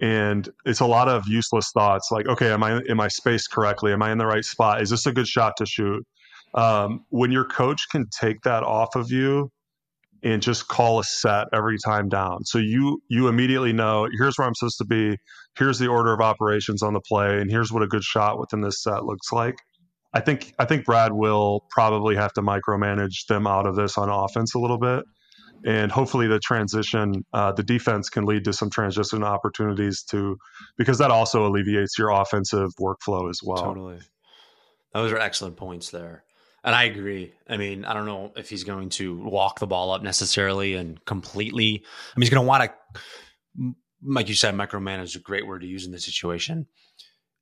And 0.01 0.50
it's 0.65 0.79
a 0.79 0.86
lot 0.86 1.08
of 1.08 1.27
useless 1.27 1.72
thoughts 1.72 2.10
like, 2.12 2.27
okay, 2.27 2.51
am 2.51 2.63
I 2.63 2.81
am 2.89 3.00
I 3.00 3.08
spaced 3.08 3.51
correctly? 3.51 3.93
Am 3.93 4.01
I 4.01 4.12
in 4.12 4.17
the 4.17 4.25
right 4.25 4.43
spot? 4.43 4.81
Is 4.81 4.89
this 4.89 5.05
a 5.05 5.12
good 5.12 5.27
shot 5.27 5.53
to 5.58 5.65
shoot? 5.65 6.03
Um, 6.55 7.05
when 7.10 7.31
your 7.31 7.46
coach 7.46 7.88
can 7.91 8.08
take 8.20 8.41
that 8.41 8.63
off 8.63 8.96
of 8.96 9.12
you 9.12 9.51
and 10.24 10.41
just 10.41 10.67
call 10.67 11.00
a 11.00 11.03
set 11.03 11.48
every 11.53 11.77
time 11.84 12.10
down. 12.10 12.43
So 12.46 12.58
you 12.58 13.01
you 13.10 13.27
immediately 13.27 13.74
know 13.74 14.08
here's 14.17 14.38
where 14.38 14.48
I'm 14.48 14.55
supposed 14.55 14.77
to 14.79 14.86
be, 14.86 15.17
here's 15.58 15.79
the 15.79 15.88
order 15.88 16.13
of 16.13 16.20
operations 16.22 16.84
on 16.84 16.93
the 16.93 17.01
play, 17.01 17.39
and 17.39 17.50
here's 17.50 17.72
what 17.72 17.84
a 17.84 17.88
good 17.88 18.03
shot 18.03 18.39
within 18.39 18.62
this 18.62 18.81
set 18.84 19.05
looks 19.05 19.31
like. 19.31 19.55
I 20.14 20.20
think 20.20 20.53
I 20.59 20.66
think 20.66 20.85
Brad 20.85 21.14
will 21.14 21.66
probably 21.70 22.16
have 22.16 22.33
to 22.33 22.42
micromanage 22.42 23.27
them 23.27 23.48
out 23.48 23.66
of 23.66 23.75
this 23.75 23.98
on 23.98 24.09
offense 24.09 24.53
a 24.53 24.59
little 24.59 24.79
bit, 24.79 25.05
and 25.66 25.92
hopefully 25.92 26.28
the 26.28 26.40
transition, 26.40 27.26
uh, 27.34 27.52
the 27.52 27.64
defense 27.64 28.10
can 28.10 28.26
lead 28.26 28.44
to 28.46 28.54
some 28.54 28.70
transition 28.70 29.24
opportunities 29.24 30.04
to, 30.10 30.38
because 30.78 30.98
that 30.98 31.12
also 31.12 31.46
alleviates 31.48 31.98
your 31.98 32.10
offensive 32.10 32.70
workflow 32.80 33.30
as 33.30 33.40
well. 33.44 33.64
Totally, 33.64 34.00
those 34.94 35.12
are 35.12 35.18
excellent 35.18 35.58
points 35.58 35.92
there. 35.92 36.24
And 36.64 36.76
I 36.76 36.84
agree. 36.84 37.34
I 37.50 37.58
mean, 37.58 37.86
I 37.86 37.96
don't 37.96 38.06
know 38.06 38.34
if 38.36 38.48
he's 38.48 38.64
going 38.64 38.90
to 38.90 39.18
walk 39.18 39.60
the 39.60 39.66
ball 39.66 39.92
up 39.92 40.04
necessarily 40.04 40.76
and 40.76 41.04
completely. 41.06 41.84
I 41.84 42.20
mean, 42.20 42.22
he's 42.22 42.30
going 42.30 42.44
to 42.44 42.48
want 42.48 42.72
to, 43.58 43.74
like 44.04 44.30
you 44.30 44.36
said, 44.36 44.54
micromanage 44.54 45.04
is 45.06 45.16
a 45.16 45.20
great 45.20 45.48
word 45.48 45.62
to 45.62 45.68
use 45.68 45.88
in 45.88 45.92
this 45.92 46.06
situation. 46.06 46.68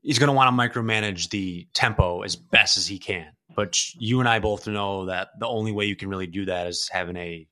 He's 0.01 0.19
going 0.19 0.29
to 0.29 0.33
want 0.33 0.55
to 0.55 0.79
micromanage 0.79 1.31
the 1.31 1.67
tempo 1.73 2.21
as 2.21 2.37
best 2.37 2.77
as 2.77 2.87
he 2.87 2.97
can. 2.97 3.27
But 3.53 3.77
you 3.95 4.21
and 4.21 4.29
I 4.29 4.39
both 4.39 4.67
know 4.67 5.07
that 5.07 5.29
the 5.37 5.47
only 5.47 5.73
way 5.73 5.83
you 5.83 5.97
can 5.97 6.07
really 6.07 6.27
do 6.27 6.45
that 6.45 6.67
is 6.67 6.89
having 6.89 7.17
a 7.17 7.45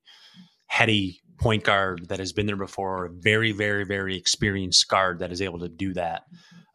heady 0.67 1.21
point 1.39 1.63
guard 1.63 2.07
that 2.09 2.19
has 2.19 2.33
been 2.33 2.45
there 2.45 2.55
before, 2.55 3.05
a 3.05 3.09
very, 3.11 3.51
very, 3.51 3.85
very 3.85 4.17
experienced 4.17 4.87
guard 4.87 5.19
that 5.19 5.31
is 5.31 5.41
able 5.41 5.59
to 5.59 5.69
do 5.69 5.93
that, 5.93 6.23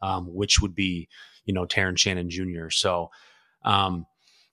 um, 0.01 0.25
which 0.33 0.61
would 0.61 0.75
be, 0.75 1.07
you 1.45 1.53
know, 1.53 1.65
Terrence 1.65 2.01
Shannon 2.01 2.29
Jr. 2.29 2.69
So, 2.69 3.09
um, 3.65 4.05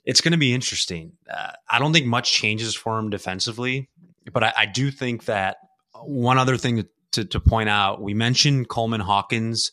it's 0.04 0.20
going 0.20 0.32
to 0.32 0.38
be 0.38 0.54
interesting. 0.54 1.12
Uh, 1.30 1.52
I 1.68 1.78
don't 1.78 1.92
think 1.92 2.06
much 2.06 2.32
changes 2.32 2.74
for 2.74 2.98
him 2.98 3.10
defensively, 3.10 3.88
but 4.32 4.42
I, 4.42 4.52
I 4.58 4.66
do 4.66 4.90
think 4.90 5.26
that 5.26 5.58
one 6.02 6.38
other 6.38 6.56
thing 6.56 6.86
to, 7.12 7.24
to, 7.24 7.40
point 7.40 7.68
out, 7.68 8.00
we 8.00 8.14
mentioned 8.14 8.68
Coleman 8.68 9.00
Hawkins 9.00 9.72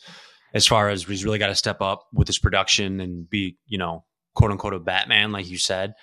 as 0.54 0.68
far 0.68 0.90
as 0.90 1.04
he's 1.04 1.24
really 1.24 1.40
got 1.40 1.48
to 1.48 1.56
step 1.56 1.82
up 1.82 2.06
with 2.14 2.28
his 2.28 2.40
production 2.40 3.00
and 3.00 3.30
be, 3.30 3.58
you 3.68 3.78
know, 3.78 4.04
quote 4.36 4.52
unquote 4.52 4.74
a 4.74 4.80
Batman, 4.80 5.32
like 5.32 5.50
you 5.50 5.58
said. 5.58 5.94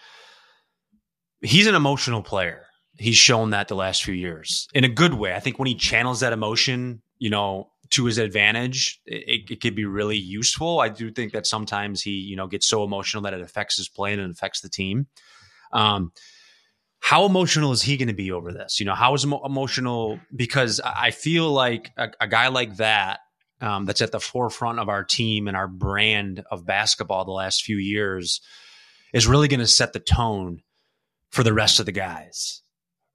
He's 1.40 1.66
an 1.66 1.74
emotional 1.74 2.22
player. 2.22 2.64
He's 2.96 3.16
shown 3.16 3.50
that 3.50 3.68
the 3.68 3.74
last 3.74 4.04
few 4.04 4.14
years 4.14 4.68
in 4.72 4.84
a 4.84 4.88
good 4.88 5.14
way. 5.14 5.34
I 5.34 5.40
think 5.40 5.58
when 5.58 5.66
he 5.66 5.74
channels 5.74 6.20
that 6.20 6.32
emotion, 6.32 7.02
you 7.18 7.30
know, 7.30 7.70
to 7.90 8.04
his 8.04 8.18
advantage, 8.18 9.00
it, 9.04 9.50
it 9.50 9.60
could 9.60 9.74
be 9.74 9.84
really 9.84 10.16
useful. 10.16 10.80
I 10.80 10.88
do 10.88 11.10
think 11.10 11.32
that 11.32 11.46
sometimes 11.46 12.02
he, 12.02 12.12
you 12.12 12.36
know, 12.36 12.46
gets 12.46 12.66
so 12.66 12.84
emotional 12.84 13.24
that 13.24 13.34
it 13.34 13.40
affects 13.40 13.76
his 13.76 13.88
play 13.88 14.12
and 14.12 14.22
it 14.22 14.30
affects 14.30 14.60
the 14.60 14.68
team. 14.68 15.06
Um, 15.72 16.12
how 17.00 17.26
emotional 17.26 17.72
is 17.72 17.82
he 17.82 17.98
going 17.98 18.08
to 18.08 18.14
be 18.14 18.32
over 18.32 18.52
this? 18.52 18.80
You 18.80 18.86
know, 18.86 18.94
how 18.94 19.12
is 19.14 19.24
emo- 19.24 19.44
emotional? 19.44 20.18
Because 20.34 20.80
I 20.80 21.10
feel 21.10 21.50
like 21.50 21.90
a, 21.96 22.10
a 22.20 22.26
guy 22.26 22.48
like 22.48 22.76
that, 22.76 23.20
um, 23.60 23.84
that's 23.84 24.00
at 24.02 24.12
the 24.12 24.20
forefront 24.20 24.78
of 24.78 24.88
our 24.88 25.04
team 25.04 25.46
and 25.46 25.56
our 25.56 25.68
brand 25.68 26.44
of 26.50 26.64
basketball 26.64 27.24
the 27.24 27.32
last 27.32 27.62
few 27.62 27.76
years, 27.76 28.40
is 29.12 29.26
really 29.26 29.48
going 29.48 29.60
to 29.60 29.66
set 29.66 29.92
the 29.92 30.00
tone 30.00 30.62
for 31.30 31.42
the 31.42 31.52
rest 31.52 31.78
of 31.78 31.86
the 31.86 31.92
guys, 31.92 32.62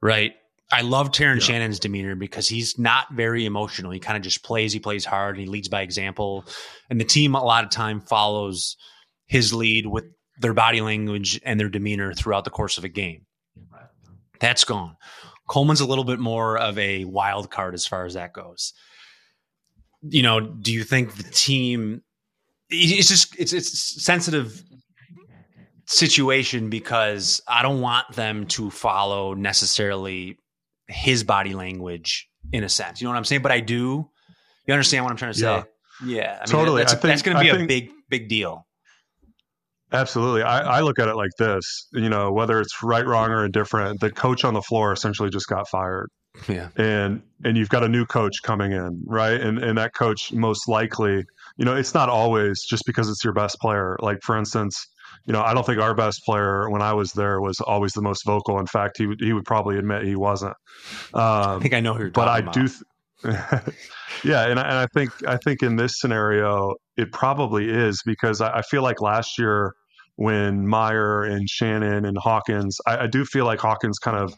right? 0.01 0.33
I 0.71 0.81
love 0.81 1.11
Terrence 1.11 1.47
yeah. 1.47 1.55
Shannon's 1.55 1.79
demeanor 1.79 2.15
because 2.15 2.47
he's 2.47 2.77
not 2.77 3.11
very 3.11 3.45
emotional. 3.45 3.91
He 3.91 3.99
kind 3.99 4.17
of 4.17 4.23
just 4.23 4.43
plays. 4.43 4.71
He 4.71 4.79
plays 4.79 5.03
hard. 5.03 5.35
And 5.35 5.41
he 5.43 5.49
leads 5.49 5.67
by 5.67 5.81
example, 5.81 6.45
and 6.89 6.99
the 6.99 7.05
team 7.05 7.35
a 7.35 7.43
lot 7.43 7.63
of 7.63 7.71
time 7.71 8.01
follows 8.01 8.77
his 9.25 9.53
lead 9.53 9.87
with 9.87 10.05
their 10.39 10.53
body 10.53 10.81
language 10.81 11.39
and 11.43 11.59
their 11.59 11.69
demeanor 11.69 12.13
throughout 12.13 12.45
the 12.45 12.49
course 12.49 12.77
of 12.77 12.83
a 12.83 12.89
game. 12.89 13.25
That's 14.39 14.63
gone. 14.63 14.95
Coleman's 15.47 15.81
a 15.81 15.85
little 15.85 16.03
bit 16.03 16.19
more 16.19 16.57
of 16.57 16.77
a 16.77 17.05
wild 17.05 17.51
card 17.51 17.73
as 17.73 17.85
far 17.85 18.05
as 18.05 18.13
that 18.13 18.33
goes. 18.33 18.73
You 20.01 20.23
know, 20.23 20.39
do 20.39 20.71
you 20.71 20.83
think 20.83 21.15
the 21.15 21.23
team? 21.23 22.03
It's 22.69 23.09
just 23.09 23.37
it's 23.37 23.51
it's 23.51 24.03
sensitive 24.03 24.63
situation 25.89 26.69
because 26.69 27.41
I 27.47 27.63
don't 27.63 27.81
want 27.81 28.13
them 28.13 28.45
to 28.47 28.69
follow 28.69 29.33
necessarily 29.33 30.37
his 30.87 31.23
body 31.23 31.53
language 31.53 32.29
in 32.53 32.63
a 32.63 32.69
sense. 32.69 33.01
You 33.01 33.05
know 33.05 33.11
what 33.11 33.17
I'm 33.17 33.25
saying? 33.25 33.41
But 33.41 33.51
I 33.51 33.59
do. 33.59 34.07
You 34.67 34.73
understand 34.73 35.03
what 35.03 35.11
I'm 35.11 35.17
trying 35.17 35.33
to 35.33 35.39
say? 35.39 35.45
Yeah, 35.45 35.63
yeah 36.05 36.33
I 36.35 36.39
mean, 36.41 36.47
totally. 36.47 36.81
That's, 36.83 36.93
that's 36.93 37.21
going 37.23 37.37
to 37.37 37.43
be 37.43 37.49
I 37.49 37.53
a 37.53 37.57
think, 37.57 37.67
big, 37.67 37.91
big 38.07 38.29
deal. 38.29 38.67
Absolutely. 39.91 40.43
I, 40.43 40.77
I, 40.77 40.81
look 40.81 40.99
at 40.99 41.07
it 41.07 41.15
like 41.15 41.31
this, 41.39 41.87
you 41.93 42.09
know, 42.09 42.31
whether 42.31 42.61
it's 42.61 42.83
right, 42.83 43.05
wrong, 43.05 43.31
or 43.31 43.45
indifferent, 43.45 43.99
the 43.99 44.11
coach 44.11 44.45
on 44.45 44.53
the 44.53 44.61
floor 44.61 44.93
essentially 44.93 45.31
just 45.31 45.47
got 45.47 45.67
fired. 45.67 46.09
Yeah. 46.47 46.69
And 46.77 47.23
and 47.43 47.57
you've 47.57 47.69
got 47.69 47.83
a 47.83 47.89
new 47.89 48.05
coach 48.05 48.43
coming 48.43 48.71
in, 48.71 49.01
right? 49.07 49.41
And 49.41 49.57
and 49.57 49.79
that 49.79 49.95
coach 49.95 50.31
most 50.31 50.69
likely, 50.69 51.25
you 51.57 51.65
know, 51.65 51.75
it's 51.75 51.95
not 51.95 52.07
always 52.07 52.63
just 52.63 52.85
because 52.85 53.09
it's 53.09 53.23
your 53.23 53.33
best 53.33 53.59
player. 53.59 53.97
Like 53.99 54.19
for 54.21 54.37
instance, 54.37 54.87
you 55.25 55.33
know, 55.33 55.41
I 55.41 55.53
don't 55.53 55.65
think 55.65 55.79
our 55.79 55.93
best 55.93 56.23
player 56.25 56.69
when 56.69 56.81
I 56.81 56.93
was 56.93 57.11
there 57.13 57.41
was 57.41 57.59
always 57.59 57.93
the 57.93 58.01
most 58.01 58.25
vocal. 58.25 58.59
In 58.59 58.65
fact, 58.67 58.97
he 58.97 59.07
would 59.07 59.19
he 59.21 59.33
would 59.33 59.45
probably 59.45 59.77
admit 59.77 60.03
he 60.03 60.15
wasn't. 60.15 60.55
Um, 61.13 61.23
I 61.23 61.59
think 61.59 61.73
I 61.73 61.79
know 61.79 61.93
who 61.93 62.03
you're 62.03 62.11
but 62.11 62.27
I 62.27 62.39
about. 62.39 62.53
do. 62.53 62.67
Th- 62.67 62.83
yeah, 64.23 64.47
and, 64.47 64.57
and 64.59 64.59
I 64.59 64.87
think 64.93 65.11
I 65.27 65.37
think 65.37 65.61
in 65.61 65.75
this 65.75 65.99
scenario 65.99 66.75
it 66.97 67.11
probably 67.11 67.69
is 67.69 68.01
because 68.05 68.41
I, 68.41 68.57
I 68.57 68.61
feel 68.61 68.81
like 68.81 69.01
last 69.01 69.37
year 69.37 69.73
when 70.15 70.67
Mayer 70.67 71.23
and 71.23 71.47
Shannon 71.49 72.05
and 72.05 72.17
Hawkins, 72.17 72.77
I, 72.87 73.03
I 73.03 73.07
do 73.07 73.25
feel 73.25 73.45
like 73.45 73.59
Hawkins 73.59 73.99
kind 73.99 74.17
of 74.17 74.33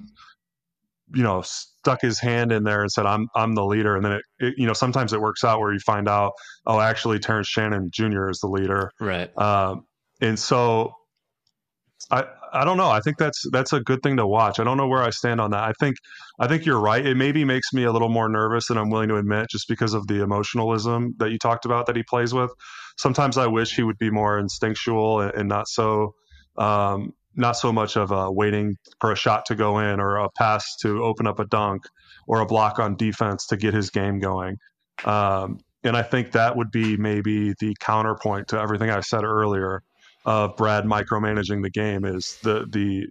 you 1.13 1.23
know 1.23 1.41
stuck 1.41 2.01
his 2.01 2.19
hand 2.19 2.51
in 2.51 2.63
there 2.63 2.81
and 2.81 2.91
said 2.91 3.05
i'm 3.05 3.27
i'm 3.35 3.53
the 3.53 3.65
leader 3.65 3.95
and 3.95 4.05
then 4.05 4.13
it, 4.13 4.21
it, 4.39 4.53
you 4.57 4.65
know 4.65 4.73
sometimes 4.73 5.13
it 5.13 5.19
works 5.19 5.43
out 5.43 5.59
where 5.59 5.73
you 5.73 5.79
find 5.79 6.07
out 6.07 6.31
oh 6.67 6.79
actually 6.79 7.19
terrence 7.19 7.47
shannon 7.47 7.89
jr 7.91 8.29
is 8.29 8.39
the 8.39 8.47
leader 8.47 8.91
right 8.99 9.35
um, 9.37 9.85
and 10.21 10.37
so 10.39 10.93
I, 12.09 12.25
I 12.53 12.65
don't 12.65 12.77
know. 12.77 12.89
I 12.89 12.99
think 12.99 13.17
that's 13.17 13.45
that's 13.51 13.73
a 13.73 13.79
good 13.79 14.01
thing 14.03 14.17
to 14.17 14.27
watch. 14.27 14.59
I 14.59 14.63
don't 14.63 14.77
know 14.77 14.87
where 14.87 15.01
I 15.01 15.09
stand 15.11 15.39
on 15.39 15.51
that. 15.51 15.63
I 15.63 15.73
think 15.79 15.95
I 16.39 16.47
think 16.47 16.65
you're 16.65 16.79
right. 16.79 17.05
It 17.05 17.15
maybe 17.15 17.45
makes 17.45 17.71
me 17.73 17.83
a 17.83 17.91
little 17.91 18.09
more 18.09 18.27
nervous 18.27 18.67
than 18.67 18.77
I'm 18.77 18.89
willing 18.89 19.09
to 19.09 19.17
admit, 19.17 19.47
just 19.49 19.67
because 19.67 19.93
of 19.93 20.07
the 20.07 20.21
emotionalism 20.21 21.15
that 21.19 21.31
you 21.31 21.37
talked 21.37 21.65
about 21.65 21.85
that 21.85 21.95
he 21.95 22.03
plays 22.03 22.33
with. 22.33 22.51
Sometimes 22.97 23.37
I 23.37 23.47
wish 23.47 23.75
he 23.75 23.83
would 23.83 23.97
be 23.97 24.09
more 24.09 24.39
instinctual 24.39 25.21
and, 25.21 25.33
and 25.33 25.49
not 25.49 25.67
so 25.67 26.13
um, 26.57 27.13
not 27.35 27.53
so 27.53 27.71
much 27.71 27.95
of 27.95 28.11
a 28.11 28.31
waiting 28.31 28.75
for 28.99 29.11
a 29.11 29.15
shot 29.15 29.45
to 29.45 29.55
go 29.55 29.79
in 29.79 29.99
or 29.99 30.17
a 30.17 30.29
pass 30.37 30.75
to 30.81 31.03
open 31.03 31.27
up 31.27 31.39
a 31.39 31.45
dunk 31.45 31.83
or 32.27 32.41
a 32.41 32.45
block 32.45 32.79
on 32.79 32.95
defense 32.95 33.47
to 33.47 33.57
get 33.57 33.73
his 33.73 33.89
game 33.89 34.19
going. 34.19 34.57
Um, 35.05 35.59
and 35.83 35.95
I 35.95 36.03
think 36.03 36.33
that 36.33 36.55
would 36.55 36.71
be 36.71 36.97
maybe 36.97 37.53
the 37.59 37.75
counterpoint 37.79 38.49
to 38.49 38.59
everything 38.59 38.89
I 38.89 38.99
said 38.99 39.23
earlier 39.23 39.81
of 40.25 40.55
Brad 40.55 40.85
micromanaging 40.85 41.63
the 41.63 41.69
game 41.69 42.05
is 42.05 42.37
the 42.43 42.65
the 42.69 43.07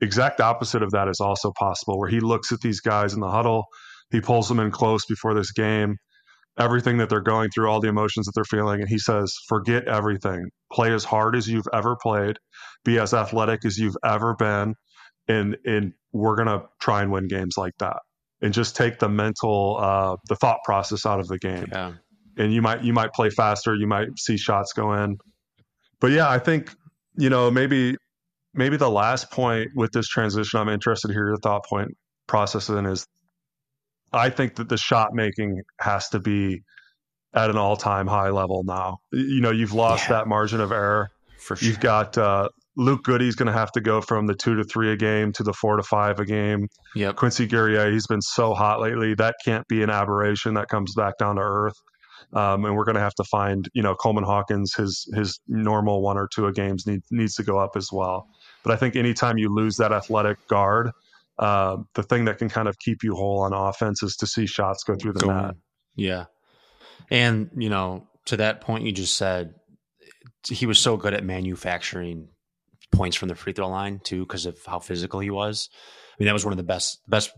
exact 0.00 0.40
opposite 0.40 0.82
of 0.82 0.90
that 0.92 1.08
is 1.08 1.20
also 1.20 1.52
possible 1.58 1.98
where 1.98 2.08
he 2.08 2.20
looks 2.20 2.52
at 2.52 2.60
these 2.60 2.80
guys 2.80 3.12
in 3.12 3.20
the 3.20 3.30
huddle, 3.30 3.66
he 4.10 4.20
pulls 4.20 4.48
them 4.48 4.60
in 4.60 4.70
close 4.70 5.04
before 5.06 5.34
this 5.34 5.52
game, 5.52 5.96
everything 6.58 6.98
that 6.98 7.08
they're 7.08 7.20
going 7.20 7.50
through, 7.50 7.68
all 7.68 7.80
the 7.80 7.88
emotions 7.88 8.26
that 8.26 8.32
they're 8.34 8.44
feeling, 8.44 8.80
and 8.80 8.88
he 8.88 8.98
says, 8.98 9.34
"Forget 9.48 9.86
everything. 9.88 10.50
Play 10.72 10.92
as 10.92 11.04
hard 11.04 11.36
as 11.36 11.48
you've 11.48 11.68
ever 11.72 11.96
played, 11.96 12.38
be 12.84 12.98
as 12.98 13.14
athletic 13.14 13.64
as 13.64 13.78
you've 13.78 13.96
ever 14.04 14.34
been, 14.34 14.74
and 15.28 15.56
and 15.64 15.92
we're 16.12 16.36
gonna 16.36 16.62
try 16.80 17.02
and 17.02 17.10
win 17.10 17.28
games 17.28 17.56
like 17.56 17.74
that." 17.78 17.98
And 18.42 18.54
just 18.54 18.74
take 18.74 18.98
the 18.98 19.08
mental, 19.08 19.76
uh, 19.78 20.16
the 20.28 20.36
thought 20.36 20.60
process 20.64 21.04
out 21.04 21.20
of 21.20 21.28
the 21.28 21.38
game. 21.38 21.66
Yeah. 21.70 21.92
And 22.38 22.54
you 22.54 22.62
might 22.62 22.82
you 22.82 22.94
might 22.94 23.12
play 23.12 23.28
faster, 23.30 23.74
you 23.74 23.86
might 23.86 24.18
see 24.18 24.38
shots 24.38 24.72
go 24.72 24.94
in 24.94 25.18
but 26.00 26.10
yeah, 26.10 26.28
I 26.28 26.38
think 26.38 26.74
you 27.16 27.30
know 27.30 27.50
maybe 27.50 27.96
maybe 28.54 28.76
the 28.76 28.90
last 28.90 29.30
point 29.30 29.70
with 29.74 29.92
this 29.92 30.08
transition, 30.08 30.60
I'm 30.60 30.68
interested 30.68 31.08
to 31.08 31.14
hear 31.14 31.28
your 31.28 31.36
thought 31.36 31.64
point 31.64 31.88
process 32.26 32.68
in 32.68 32.86
is 32.86 33.06
I 34.12 34.30
think 34.30 34.56
that 34.56 34.68
the 34.68 34.76
shot 34.76 35.10
making 35.12 35.62
has 35.80 36.08
to 36.10 36.18
be 36.18 36.62
at 37.34 37.50
an 37.50 37.56
all 37.56 37.76
time 37.76 38.06
high 38.06 38.30
level 38.30 38.62
now. 38.64 38.98
You 39.12 39.40
know, 39.40 39.50
you've 39.50 39.72
lost 39.72 40.08
yeah. 40.08 40.18
that 40.18 40.28
margin 40.28 40.60
of 40.60 40.72
error. 40.72 41.10
For 41.38 41.56
sure. 41.56 41.68
You've 41.68 41.80
got 41.80 42.18
uh, 42.18 42.48
Luke 42.76 43.02
Goode's 43.04 43.34
going 43.34 43.46
to 43.46 43.52
have 43.52 43.72
to 43.72 43.80
go 43.80 44.00
from 44.00 44.26
the 44.26 44.34
two 44.34 44.56
to 44.56 44.64
three 44.64 44.92
a 44.92 44.96
game 44.96 45.32
to 45.32 45.42
the 45.42 45.52
four 45.52 45.76
to 45.76 45.82
five 45.82 46.18
a 46.18 46.24
game. 46.24 46.68
Yep. 46.94 47.16
Quincy 47.16 47.46
Guerrier, 47.46 47.90
he's 47.90 48.06
been 48.06 48.20
so 48.20 48.52
hot 48.52 48.80
lately. 48.80 49.14
That 49.14 49.36
can't 49.44 49.66
be 49.68 49.82
an 49.82 49.90
aberration. 49.90 50.54
That 50.54 50.68
comes 50.68 50.94
back 50.94 51.14
down 51.18 51.36
to 51.36 51.42
earth. 51.42 51.76
Um, 52.32 52.64
and 52.64 52.76
we're 52.76 52.84
going 52.84 52.94
to 52.94 53.00
have 53.00 53.14
to 53.16 53.24
find, 53.24 53.68
you 53.74 53.82
know, 53.82 53.94
Coleman 53.94 54.24
Hawkins, 54.24 54.74
his 54.74 55.08
his 55.14 55.40
normal 55.48 56.00
one 56.00 56.16
or 56.16 56.28
two 56.32 56.46
a 56.46 56.52
games 56.52 56.86
need, 56.86 57.00
needs 57.10 57.34
to 57.34 57.42
go 57.42 57.58
up 57.58 57.76
as 57.76 57.88
well. 57.92 58.28
But 58.62 58.72
I 58.72 58.76
think 58.76 58.94
anytime 58.94 59.36
you 59.36 59.52
lose 59.52 59.76
that 59.78 59.92
athletic 59.92 60.46
guard, 60.46 60.90
uh, 61.38 61.78
the 61.94 62.02
thing 62.02 62.26
that 62.26 62.38
can 62.38 62.48
kind 62.48 62.68
of 62.68 62.78
keep 62.78 63.02
you 63.02 63.14
whole 63.14 63.40
on 63.40 63.52
offense 63.52 64.02
is 64.02 64.16
to 64.16 64.26
see 64.26 64.46
shots 64.46 64.84
go 64.84 64.94
through 64.94 65.14
the 65.14 65.20
go 65.20 65.32
net. 65.32 65.54
Yeah, 65.96 66.26
and 67.10 67.50
you 67.56 67.68
know, 67.68 68.06
to 68.26 68.36
that 68.36 68.60
point 68.60 68.84
you 68.84 68.92
just 68.92 69.16
said, 69.16 69.54
he 70.46 70.66
was 70.66 70.78
so 70.78 70.96
good 70.96 71.14
at 71.14 71.24
manufacturing 71.24 72.28
points 72.92 73.16
from 73.16 73.28
the 73.28 73.34
free 73.34 73.52
throw 73.52 73.68
line 73.68 74.00
too, 74.02 74.20
because 74.20 74.46
of 74.46 74.58
how 74.66 74.78
physical 74.78 75.20
he 75.20 75.30
was 75.30 75.70
I 76.20 76.22
mean, 76.22 76.26
that 76.26 76.34
was 76.34 76.44
one 76.44 76.52
of 76.52 76.58
the 76.58 76.64
best 76.64 77.00
best 77.08 77.32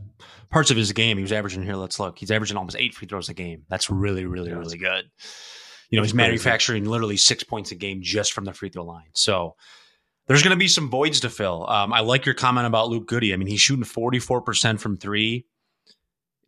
parts 0.51 0.73
of 0.73 0.77
his 0.77 0.91
game. 0.91 1.17
He 1.17 1.23
was 1.23 1.31
averaging 1.31 1.63
here. 1.63 1.77
Let's 1.77 2.01
look. 2.01 2.19
He's 2.19 2.33
averaging 2.33 2.57
almost 2.57 2.77
eight 2.77 2.95
free 2.95 3.07
throws 3.07 3.29
a 3.29 3.35
game. 3.35 3.63
That's 3.69 3.89
really, 3.89 4.27
really, 4.27 4.51
yes. 4.51 4.59
really 4.59 4.79
good. 4.79 5.09
You 5.89 5.99
know, 5.99 6.03
he's 6.03 6.15
manufacturing 6.15 6.85
literally 6.87 7.17
six 7.17 7.45
points 7.45 7.71
a 7.71 7.77
game 7.77 8.01
just 8.03 8.33
from 8.33 8.45
the 8.45 8.53
free 8.53 8.71
throw 8.71 8.85
line. 8.85 9.11
So 9.13 9.55
there's 10.27 10.43
going 10.43 10.51
to 10.51 10.59
be 10.59 10.67
some 10.67 10.91
voids 10.91 11.21
to 11.21 11.31
fill. 11.31 11.69
Um, 11.69 11.93
I 11.93 12.01
like 12.01 12.27
your 12.27 12.35
comment 12.35 12.67
about 12.67 12.89
Luke 12.89 13.07
Goode. 13.07 13.31
I 13.33 13.37
mean, 13.37 13.47
he's 13.47 13.61
shooting 13.61 13.85
44% 13.85 14.81
from 14.81 14.97
three, 14.97 15.47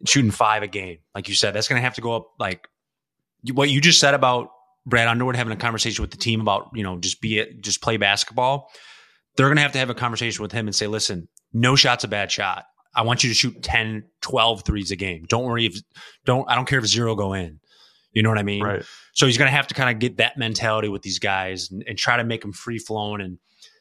shooting 0.04 0.32
five 0.32 0.64
a 0.64 0.66
game. 0.66 0.98
Like 1.14 1.28
you 1.28 1.36
said, 1.36 1.54
that's 1.54 1.68
going 1.68 1.80
to 1.80 1.84
have 1.84 1.94
to 1.94 2.00
go 2.00 2.16
up. 2.16 2.32
Like 2.40 2.66
what 3.52 3.70
you 3.70 3.80
just 3.80 4.00
said 4.00 4.14
about 4.14 4.48
Brad 4.86 5.06
Underwood 5.06 5.36
having 5.36 5.52
a 5.52 5.56
conversation 5.56 6.02
with 6.02 6.10
the 6.10 6.16
team 6.16 6.40
about, 6.40 6.70
you 6.74 6.82
know, 6.82 6.98
just 6.98 7.20
be 7.20 7.38
it, 7.38 7.60
just 7.60 7.80
play 7.80 7.96
basketball. 7.96 8.72
They're 9.36 9.46
going 9.46 9.56
to 9.56 9.62
have 9.62 9.72
to 9.72 9.78
have 9.78 9.90
a 9.90 9.94
conversation 9.94 10.42
with 10.42 10.52
him 10.52 10.66
and 10.66 10.74
say, 10.74 10.86
listen, 10.86 11.28
no 11.52 11.76
shot's 11.76 12.04
a 12.04 12.08
bad 12.08 12.30
shot. 12.30 12.64
I 12.94 13.02
want 13.02 13.24
you 13.24 13.30
to 13.30 13.34
shoot 13.34 13.62
10, 13.62 14.04
12 14.20 14.64
threes 14.64 14.90
a 14.90 14.96
game. 14.96 15.24
Don't 15.28 15.44
worry 15.44 15.66
if 15.66 15.76
don't 16.24 16.48
I 16.48 16.54
don't 16.54 16.66
care 16.66 16.78
if 16.78 16.86
zero 16.86 17.14
go 17.16 17.32
in. 17.32 17.58
You 18.12 18.22
know 18.22 18.28
what 18.28 18.38
I 18.38 18.44
mean? 18.44 18.62
Right. 18.62 18.84
So 19.14 19.26
he's 19.26 19.36
going 19.36 19.48
to 19.48 19.56
have 19.56 19.66
to 19.68 19.74
kind 19.74 19.90
of 19.90 19.98
get 19.98 20.18
that 20.18 20.38
mentality 20.38 20.88
with 20.88 21.02
these 21.02 21.18
guys 21.18 21.70
and, 21.70 21.82
and 21.88 21.98
try 21.98 22.16
to 22.16 22.24
make 22.24 22.42
them 22.42 22.52
free 22.52 22.78
flowing 22.78 23.20
and 23.20 23.38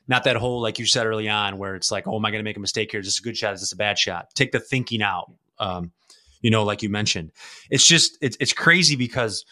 not 0.08 0.24
that 0.24 0.36
whole 0.36 0.62
like 0.62 0.80
you 0.80 0.86
said 0.86 1.06
early 1.06 1.30
on 1.30 1.58
where 1.58 1.76
it's 1.76 1.92
like, 1.92 2.08
oh, 2.08 2.16
am 2.16 2.26
I 2.26 2.32
going 2.32 2.40
to 2.40 2.44
make 2.44 2.58
a 2.58 2.60
mistake 2.60 2.92
here? 2.92 3.00
Is 3.00 3.06
this 3.06 3.20
a 3.20 3.22
good 3.22 3.38
shot? 3.38 3.54
Is 3.54 3.62
this 3.62 3.72
a 3.72 3.78
bad 3.78 4.00
shot? 4.00 4.30
Take 4.34 4.52
the 4.52 4.60
thinking 4.60 5.02
out. 5.02 5.32
Um, 5.60 5.92
you 6.42 6.50
know, 6.50 6.64
like 6.64 6.82
you 6.82 6.90
mentioned, 6.90 7.32
it's 7.70 7.86
just 7.86 8.18
it's 8.22 8.36
it's 8.40 8.54
crazy 8.54 8.96
because 8.96 9.46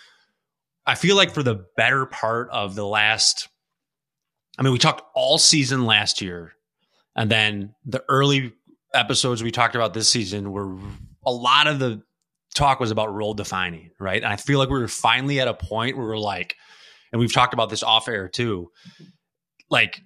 I 0.85 0.95
feel 0.95 1.15
like 1.15 1.33
for 1.33 1.43
the 1.43 1.65
better 1.77 2.05
part 2.05 2.49
of 2.51 2.75
the 2.75 2.85
last, 2.85 3.47
I 4.57 4.63
mean, 4.63 4.73
we 4.73 4.79
talked 4.79 5.03
all 5.15 5.37
season 5.37 5.85
last 5.85 6.21
year 6.21 6.53
and 7.15 7.29
then 7.29 7.75
the 7.85 8.03
early 8.09 8.53
episodes 8.93 9.43
we 9.43 9.51
talked 9.51 9.75
about 9.75 9.93
this 9.93 10.09
season 10.09 10.51
were 10.51 10.77
a 11.25 11.31
lot 11.31 11.67
of 11.67 11.79
the 11.79 12.01
talk 12.53 12.79
was 12.79 12.91
about 12.91 13.13
role 13.13 13.33
defining, 13.33 13.91
right? 13.99 14.21
And 14.21 14.31
I 14.31 14.35
feel 14.35 14.59
like 14.59 14.69
we 14.69 14.79
were 14.79 14.87
finally 14.87 15.39
at 15.39 15.47
a 15.47 15.53
point 15.53 15.97
where 15.97 16.07
we're 16.07 16.17
like, 16.17 16.55
and 17.11 17.19
we've 17.19 17.33
talked 17.33 17.53
about 17.53 17.69
this 17.69 17.83
off 17.83 18.07
air 18.07 18.27
too, 18.27 18.71
like 19.69 20.01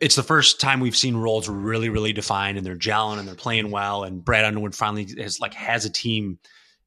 it's 0.00 0.16
the 0.16 0.22
first 0.22 0.60
time 0.60 0.80
we've 0.80 0.96
seen 0.96 1.16
roles 1.16 1.48
really, 1.48 1.88
really 1.88 2.12
defined 2.12 2.58
and 2.58 2.66
they're 2.66 2.76
gelling 2.76 3.18
and 3.18 3.26
they're 3.26 3.34
playing 3.34 3.70
well. 3.70 4.04
And 4.04 4.24
Brad 4.24 4.44
Underwood 4.44 4.74
finally 4.74 5.08
has 5.18 5.40
like 5.40 5.54
has 5.54 5.84
a 5.84 5.90
team 5.90 6.38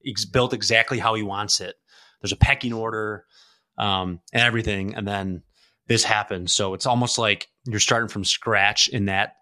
he's 0.02 0.26
built 0.26 0.54
exactly 0.54 1.00
how 1.00 1.16
he 1.16 1.24
wants 1.24 1.60
it. 1.60 1.76
There's 2.22 2.32
a 2.32 2.38
pecking 2.38 2.74
order 2.74 3.26
um, 3.78 4.20
and 4.32 4.44
everything. 4.44 4.96
And 4.96 5.08
then 5.08 5.44
this 5.90 6.04
happens. 6.04 6.54
So 6.54 6.76
it's 6.76 6.86
almost 6.86 7.18
like 7.18 7.50
you're 7.66 7.80
starting 7.82 8.08
from 8.08 8.24
scratch 8.24 8.88
in 8.88 9.06
that 9.06 9.34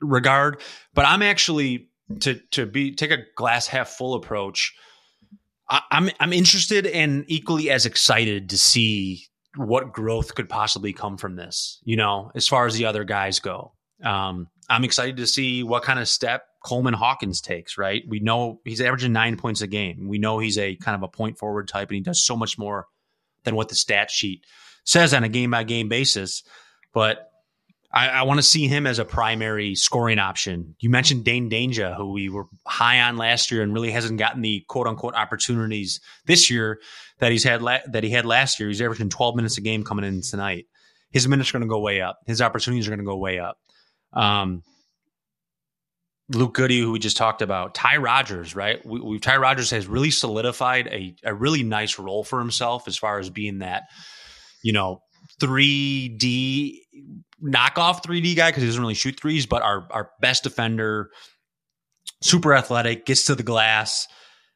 regard. 0.00 0.60
But 0.94 1.06
I'm 1.06 1.22
actually 1.22 1.88
to 2.20 2.34
to 2.52 2.66
be 2.66 2.94
take 2.94 3.10
a 3.10 3.24
glass 3.34 3.66
half 3.66 3.88
full 3.88 4.14
approach. 4.14 4.74
I, 5.68 5.80
I'm 5.90 6.10
I'm 6.20 6.32
interested 6.32 6.86
and 6.86 7.24
equally 7.26 7.70
as 7.70 7.86
excited 7.86 8.50
to 8.50 8.58
see 8.58 9.24
what 9.56 9.94
growth 9.94 10.34
could 10.34 10.50
possibly 10.50 10.92
come 10.92 11.16
from 11.16 11.34
this. 11.34 11.80
You 11.82 11.96
know, 11.96 12.30
as 12.34 12.46
far 12.46 12.66
as 12.66 12.74
the 12.74 12.84
other 12.84 13.04
guys 13.04 13.40
go, 13.40 13.72
um, 14.04 14.48
I'm 14.68 14.84
excited 14.84 15.16
to 15.16 15.26
see 15.26 15.62
what 15.62 15.82
kind 15.82 15.98
of 15.98 16.08
step 16.08 16.44
Coleman 16.62 16.92
Hawkins 16.92 17.40
takes. 17.40 17.78
Right, 17.78 18.02
we 18.06 18.20
know 18.20 18.60
he's 18.66 18.82
averaging 18.82 19.14
nine 19.14 19.38
points 19.38 19.62
a 19.62 19.66
game. 19.66 20.08
We 20.08 20.18
know 20.18 20.38
he's 20.38 20.58
a 20.58 20.76
kind 20.76 20.94
of 20.94 21.02
a 21.02 21.08
point 21.08 21.38
forward 21.38 21.68
type, 21.68 21.88
and 21.88 21.96
he 21.96 22.02
does 22.02 22.22
so 22.22 22.36
much 22.36 22.58
more 22.58 22.86
than 23.44 23.56
what 23.56 23.70
the 23.70 23.74
stat 23.74 24.10
sheet 24.10 24.44
says 24.86 25.12
on 25.12 25.24
a 25.24 25.28
game 25.28 25.50
by 25.50 25.64
game 25.64 25.88
basis. 25.88 26.42
But 26.94 27.30
I, 27.92 28.08
I 28.08 28.22
want 28.22 28.38
to 28.38 28.42
see 28.42 28.66
him 28.66 28.86
as 28.86 28.98
a 28.98 29.04
primary 29.04 29.74
scoring 29.74 30.18
option. 30.18 30.76
You 30.80 30.90
mentioned 30.90 31.24
Dain 31.24 31.50
Dainja, 31.50 31.96
who 31.96 32.12
we 32.12 32.28
were 32.28 32.46
high 32.66 33.00
on 33.00 33.16
last 33.16 33.50
year 33.50 33.62
and 33.62 33.74
really 33.74 33.90
hasn't 33.90 34.18
gotten 34.18 34.42
the 34.42 34.64
quote 34.68 34.86
unquote 34.86 35.14
opportunities 35.14 36.00
this 36.24 36.50
year 36.50 36.80
that 37.18 37.32
he's 37.32 37.44
had 37.44 37.62
la- 37.62 37.78
that 37.86 38.04
he 38.04 38.10
had 38.10 38.24
last 38.24 38.58
year. 38.58 38.68
He's 38.68 38.80
averaging 38.80 39.10
12 39.10 39.36
minutes 39.36 39.58
a 39.58 39.60
game 39.60 39.84
coming 39.84 40.04
in 40.04 40.22
tonight. 40.22 40.66
His 41.10 41.28
minutes 41.28 41.50
are 41.50 41.52
going 41.54 41.68
to 41.68 41.68
go 41.68 41.80
way 41.80 42.00
up. 42.00 42.18
His 42.26 42.42
opportunities 42.42 42.86
are 42.86 42.90
going 42.90 42.98
to 42.98 43.04
go 43.04 43.16
way 43.16 43.38
up. 43.38 43.58
Um, 44.12 44.62
Luke 46.28 46.54
Goode, 46.54 46.72
who 46.72 46.92
we 46.92 46.98
just 46.98 47.16
talked 47.16 47.40
about, 47.40 47.74
Ty 47.74 47.98
Rodgers, 47.98 48.56
right? 48.56 48.84
We, 48.84 49.00
we, 49.00 49.18
Ty 49.20 49.36
Rodgers 49.36 49.70
has 49.70 49.86
really 49.86 50.10
solidified 50.10 50.88
a, 50.88 51.14
a 51.22 51.32
really 51.32 51.62
nice 51.62 51.98
role 51.98 52.24
for 52.24 52.40
himself 52.40 52.88
as 52.88 52.96
far 52.96 53.18
as 53.18 53.30
being 53.30 53.60
that, 53.60 53.84
you 54.66 54.72
know, 54.72 55.00
3D 55.40 56.80
knockoff 57.40 58.02
3D 58.02 58.34
guy 58.34 58.50
because 58.50 58.64
he 58.64 58.68
doesn't 58.68 58.80
really 58.80 58.94
shoot 58.94 59.18
threes, 59.18 59.46
but 59.46 59.62
our 59.62 59.86
our 59.92 60.10
best 60.20 60.42
defender, 60.42 61.10
super 62.20 62.52
athletic, 62.52 63.06
gets 63.06 63.26
to 63.26 63.36
the 63.36 63.44
glass, 63.44 64.08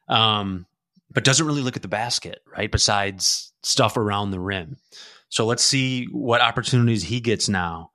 um, 0.09 0.65
but 1.09 1.23
doesn't 1.23 1.47
really 1.47 1.61
look 1.61 1.77
at 1.77 1.81
the 1.81 1.87
basket, 1.87 2.39
right? 2.45 2.69
Besides 2.69 3.53
stuff 3.63 3.95
around 3.95 4.31
the 4.31 4.39
rim. 4.39 4.75
So 5.29 5.45
let's 5.45 5.63
see 5.63 6.07
what 6.07 6.41
opportunities 6.41 7.03
he 7.03 7.21
gets 7.21 7.47
now. 7.47 7.91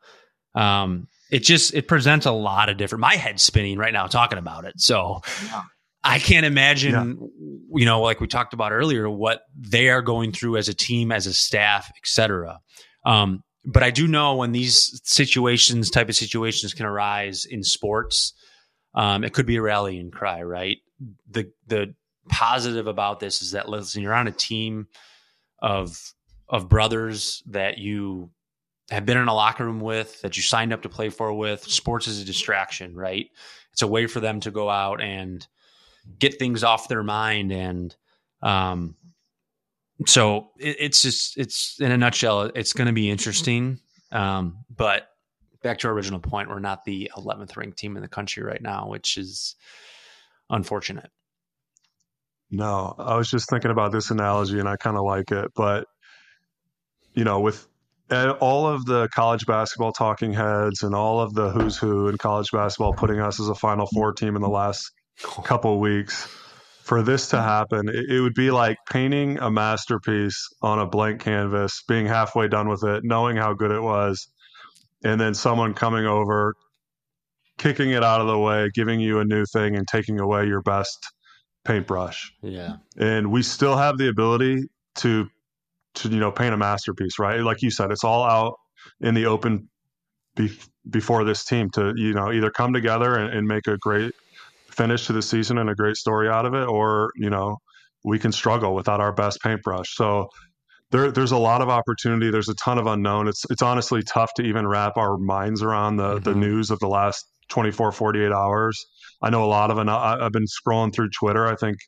Um, 0.55 1.09
it 1.31 1.41
just 1.41 1.75
it 1.75 1.87
presents 1.87 2.25
a 2.25 2.33
lot 2.33 2.71
of 2.71 2.79
different. 2.79 3.03
My 3.03 3.17
head's 3.17 3.43
spinning 3.43 3.77
right 3.77 3.93
now 3.93 4.07
talking 4.07 4.39
about 4.39 4.65
it. 4.65 4.81
So. 4.81 5.21
Yeah. 5.45 5.65
I 6.09 6.21
can't 6.21 6.47
imagine, 6.47 6.93
yeah. 6.93 7.27
You 7.77 7.85
know, 7.85 8.01
like 8.01 8.21
we 8.21 8.27
talked 8.27 8.55
about 8.55 8.73
earlier, 8.73 9.09
what 9.09 9.43
they 9.57 9.89
are 9.89 10.03
going 10.03 10.33
through 10.33 10.57
as 10.57 10.69
a 10.69 10.75
team, 10.75 11.13
as 11.13 11.27
a 11.27 11.35
staff, 11.35 11.91
etc. 11.99 12.61
Um, 13.05 13.43
but 13.65 13.83
I 13.83 13.91
do 13.91 14.07
know 14.07 14.37
when 14.37 14.53
these 14.53 15.01
situations, 15.05 15.91
type 15.91 16.09
of 16.09 16.17
situations, 16.17 16.73
can 16.75 16.87
arise 16.87 17.45
in 17.45 17.63
sports, 17.63 18.33
um, 18.95 19.25
it 19.25 19.33
could 19.33 19.47
be 19.47 19.57
a 19.57 19.63
rallying 19.63 20.11
cry, 20.11 20.43
right? 20.43 20.79
The 21.31 21.51
the 21.67 21.95
positive 22.29 22.87
about 22.87 23.21
this 23.21 23.43
is 23.43 23.53
that 23.53 23.69
listen, 23.69 24.03
you're 24.03 24.15
on 24.15 24.29
a 24.29 24.33
team 24.33 24.87
of 25.61 25.99
of 26.49 26.69
brothers 26.69 27.43
that 27.47 27.79
you 27.79 28.31
have 28.91 29.05
been 29.05 29.19
in 29.19 29.29
a 29.29 29.35
locker 29.35 29.65
room 29.65 29.81
with, 29.81 30.21
that 30.23 30.37
you 30.37 30.43
signed 30.43 30.73
up 30.73 30.83
to 30.83 30.89
play 30.89 31.09
for 31.09 31.33
with. 31.33 31.65
Sports 31.65 32.07
is 32.07 32.23
a 32.23 32.25
distraction, 32.25 32.95
right? 32.95 33.27
It's 33.73 33.83
a 33.83 33.87
way 33.87 34.07
for 34.07 34.21
them 34.21 34.41
to 34.41 34.51
go 34.51 34.71
out 34.71 35.03
and 35.03 35.47
get 36.19 36.39
things 36.39 36.65
off 36.65 36.89
their 36.89 37.03
mind. 37.03 37.53
And 37.53 37.95
um, 38.43 38.97
so 40.07 40.51
it, 40.59 40.77
it's 40.79 41.03
just, 41.03 41.37
it's 41.37 41.81
in 41.81 41.93
a 41.93 41.97
nutshell, 41.97 42.43
it's 42.55 42.73
going 42.73 42.87
to 42.87 42.93
be 42.93 43.11
interesting. 43.11 43.81
Um, 44.13 44.65
but 44.75 45.09
back 45.63 45.79
to 45.79 45.89
our 45.89 45.95
original 45.95 46.21
point, 46.21 46.49
we're 46.49 46.59
not 46.59 46.85
the 46.85 47.11
11th 47.17 47.57
ranked 47.57 47.79
team 47.79 47.97
in 47.97 48.03
the 48.03 48.09
country 48.09 48.43
right 48.43 48.63
now, 48.63 48.89
which 48.89 49.17
is 49.17 49.57
unfortunate. 50.51 51.11
No, 52.51 52.95
I 52.99 53.17
was 53.17 53.31
just 53.31 53.51
thinking 53.51 53.71
about 53.73 53.93
this 53.93 54.11
analogy 54.11 54.61
and 54.61 54.69
I 54.69 54.77
kind 54.77 54.97
of 54.97 55.05
like 55.05 55.33
it. 55.33 55.51
But, 55.57 55.87
you 57.15 57.25
know, 57.25 57.41
with 57.41 57.67
all 58.11 58.69
of 58.69 58.85
the 58.85 59.09
college 59.09 59.47
basketball 59.47 59.93
talking 59.93 60.33
heads 60.33 60.83
and 60.83 60.95
all 60.95 61.21
of 61.21 61.35
the 61.35 61.51
who's 61.51 61.77
who 61.77 62.09
in 62.09 62.19
college 62.19 62.51
basketball 62.53 62.93
putting 62.93 63.21
us 63.21 63.41
as 63.41 63.49
a 63.49 63.55
Final 63.55 63.87
Four 63.93 64.13
team 64.13 64.37
in 64.37 64.43
the 64.43 64.49
last 64.49 64.93
couple 65.23 65.75
of 65.75 65.81
weeks, 65.81 66.29
for 66.83 67.03
this 67.03 67.31
to 67.31 67.43
happen, 67.43 67.89
it, 67.89 68.11
it 68.11 68.21
would 68.21 68.35
be 68.35 68.51
like 68.51 68.79
painting 68.89 69.39
a 69.39 69.51
masterpiece 69.51 70.49
on 70.63 70.79
a 70.79 70.87
blank 70.87 71.21
canvas, 71.21 71.83
being 71.89 72.07
halfway 72.07 72.47
done 72.49 72.69
with 72.69 72.85
it, 72.85 73.03
knowing 73.05 73.37
how 73.37 73.55
good 73.55 73.73
it 73.73 73.83
was, 73.83 74.29
and 75.05 75.21
then 75.21 75.35
someone 75.35 75.75
coming 75.75 76.07
over, 76.07 76.55
kicking 77.59 77.91
it 77.91 78.05
out 78.05 78.21
of 78.21 78.29
the 78.29 78.39
way, 78.39 78.71
giving 78.73 79.01
you 79.01 79.19
a 79.19 79.25
new 79.25 79.45
thing, 79.53 79.77
and 79.77 79.87
taking 79.89 80.21
away 80.21 80.47
your 80.47 80.63
best 80.63 81.07
paintbrush. 81.65 82.33
Yeah. 82.41 82.77
And 82.97 83.33
we 83.33 83.43
still 83.43 83.77
have 83.77 83.99
the 83.99 84.09
ability 84.09 84.69
to 84.97 85.29
to 85.97 86.09
you 86.09 86.21
know 86.21 86.31
paint 86.31 86.55
a 86.55 86.57
masterpiece, 86.57 87.19
right? 87.19 87.41
Like 87.41 87.63
you 87.63 87.71
said, 87.71 87.91
it's 87.91 88.05
all 88.05 88.23
out 88.23 88.55
in 89.01 89.15
the 89.15 89.27
open 89.27 89.69
be- 90.37 90.59
before 90.89 91.25
this 91.25 91.45
team 91.45 91.71
to 91.71 91.95
you 91.97 92.13
know 92.13 92.33
either 92.33 92.51
come 92.51 92.73
together 92.73 93.17
and, 93.17 93.35
and 93.35 93.49
make 93.49 93.67
a 93.67 93.77
great 93.79 94.15
finish 94.77 95.07
to 95.07 95.13
the 95.13 95.23
season 95.23 95.59
and 95.59 95.71
a 95.71 95.75
great 95.75 95.97
story 95.97 96.29
out 96.29 96.47
of 96.47 96.55
it, 96.55 96.69
or 96.69 97.11
you 97.17 97.31
know 97.31 97.57
we 98.05 98.19
can 98.19 98.33
struggle 98.33 98.75
without 98.75 99.01
our 99.01 99.13
best 99.13 99.41
paintbrush. 99.43 99.95
So 99.95 100.29
there, 100.91 101.11
there's 101.11 101.33
a 101.33 101.39
lot 101.39 101.63
of 101.63 101.69
opportunity. 101.69 102.31
There's 102.31 102.49
a 102.49 102.55
ton 102.55 102.79
of 102.79 102.87
unknown. 102.87 103.29
It's 103.29 103.45
it's 103.51 103.63
honestly 103.63 104.03
tough 104.03 104.33
to 104.35 104.43
even 104.43 104.67
wrap 104.67 104.97
our 104.97 105.17
minds 105.19 105.63
around 105.63 105.97
the 105.97 106.15
mm-hmm. 106.15 106.25
the 106.25 106.35
news 106.35 106.71
of 106.71 106.79
the 106.79 106.89
last 106.89 107.25
24, 107.49 107.93
48 107.93 108.33
hours. 108.33 108.87
I 109.23 109.31
know 109.31 109.45
a 109.45 109.47
lot 109.47 109.71
of 109.71 109.79
it. 109.79 109.89
I've 109.89 110.33
been 110.33 110.47
scrolling 110.47 110.95
through 110.95 111.11
Twitter. 111.11 111.47
I 111.47 111.57
think 111.57 111.79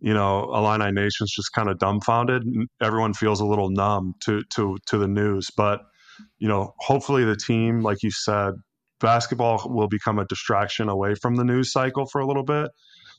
you 0.00 0.14
know, 0.14 0.54
Illini 0.54 0.92
Nation's 0.92 1.32
just 1.32 1.52
kind 1.52 1.68
of 1.68 1.78
dumbfounded. 1.78 2.44
Everyone 2.80 3.14
feels 3.14 3.40
a 3.40 3.46
little 3.46 3.70
numb 3.70 4.14
to 4.24 4.42
to 4.54 4.76
to 4.86 4.98
the 4.98 5.08
news, 5.08 5.48
but 5.56 5.80
you 6.38 6.48
know, 6.48 6.74
hopefully 6.78 7.24
the 7.24 7.36
team, 7.36 7.80
like 7.80 8.02
you 8.02 8.10
said, 8.10 8.54
basketball 9.00 9.62
will 9.66 9.88
become 9.88 10.18
a 10.18 10.26
distraction 10.26 10.88
away 10.88 11.14
from 11.14 11.36
the 11.36 11.44
news 11.44 11.72
cycle 11.72 12.06
for 12.06 12.20
a 12.20 12.26
little 12.26 12.44
bit, 12.44 12.70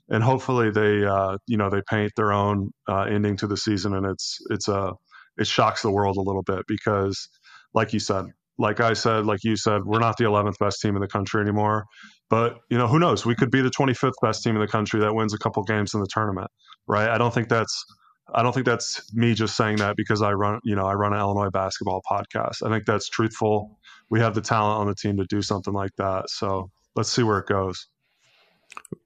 and 0.10 0.24
hopefully 0.24 0.72
they, 0.72 1.06
uh, 1.06 1.38
you 1.48 1.58
know, 1.58 1.70
they 1.70 1.82
paint 1.90 2.12
their 2.16 2.32
own 2.32 2.72
uh, 2.88 3.04
ending 3.04 3.38
to 3.38 3.48
the 3.48 3.58
season, 3.58 3.96
and 3.96 4.06
it's 4.06 4.40
it's 4.50 4.68
a 4.68 4.94
it 5.38 5.48
shocks 5.48 5.82
the 5.82 5.92
world 5.92 6.18
a 6.18 6.22
little 6.22 6.44
bit 6.44 6.66
because, 6.68 7.30
like 7.74 7.94
you 7.94 8.00
said, 8.00 8.26
like 8.58 8.82
I 8.82 8.94
said, 8.94 9.26
like 9.26 9.40
you 9.44 9.56
said, 9.56 9.84
we're 9.86 10.00
not 10.00 10.18
the 10.18 10.26
11th 10.26 10.58
best 10.60 10.82
team 10.82 10.96
in 10.96 11.02
the 11.02 11.08
country 11.08 11.42
anymore. 11.42 11.86
But 12.30 12.58
you 12.70 12.78
know, 12.78 12.88
who 12.88 13.00
knows? 13.00 13.26
We 13.26 13.36
could 13.36 13.50
be 13.50 13.62
the 13.62 13.72
25th 13.72 14.12
best 14.22 14.44
team 14.44 14.56
in 14.56 14.62
the 14.62 14.68
country 14.68 15.00
that 15.00 15.16
wins 15.16 15.34
a 15.34 15.38
couple 15.40 15.64
games 15.64 15.94
in 15.94 16.02
the 16.02 16.08
tournament, 16.14 16.50
right? 16.88 17.10
I 17.10 17.18
don't 17.18 17.34
think 17.34 17.50
that's 17.50 17.86
I 18.34 18.44
don't 18.44 18.54
think 18.54 18.66
that's 18.66 19.14
me 19.14 19.34
just 19.34 19.56
saying 19.56 19.78
that 19.78 19.96
because 19.96 20.22
I 20.22 20.34
run, 20.34 20.60
you 20.64 20.76
know, 20.76 20.86
I 20.86 20.94
run 20.94 21.14
an 21.14 21.20
Illinois 21.20 21.50
basketball 21.50 22.02
podcast. 22.10 22.66
I 22.66 22.70
think 22.70 22.86
that's 22.86 23.10
truthful. 23.10 23.80
We 24.10 24.20
have 24.20 24.36
the 24.36 24.42
talent 24.42 24.80
on 24.80 24.88
the 24.88 24.96
team 24.96 25.18
to 25.18 25.26
do 25.26 25.42
something 25.42 25.74
like 25.74 25.96
that. 25.98 26.30
So 26.30 26.70
let's 26.96 27.12
see 27.12 27.24
where 27.24 27.40
it 27.40 27.48
goes. 27.48 27.88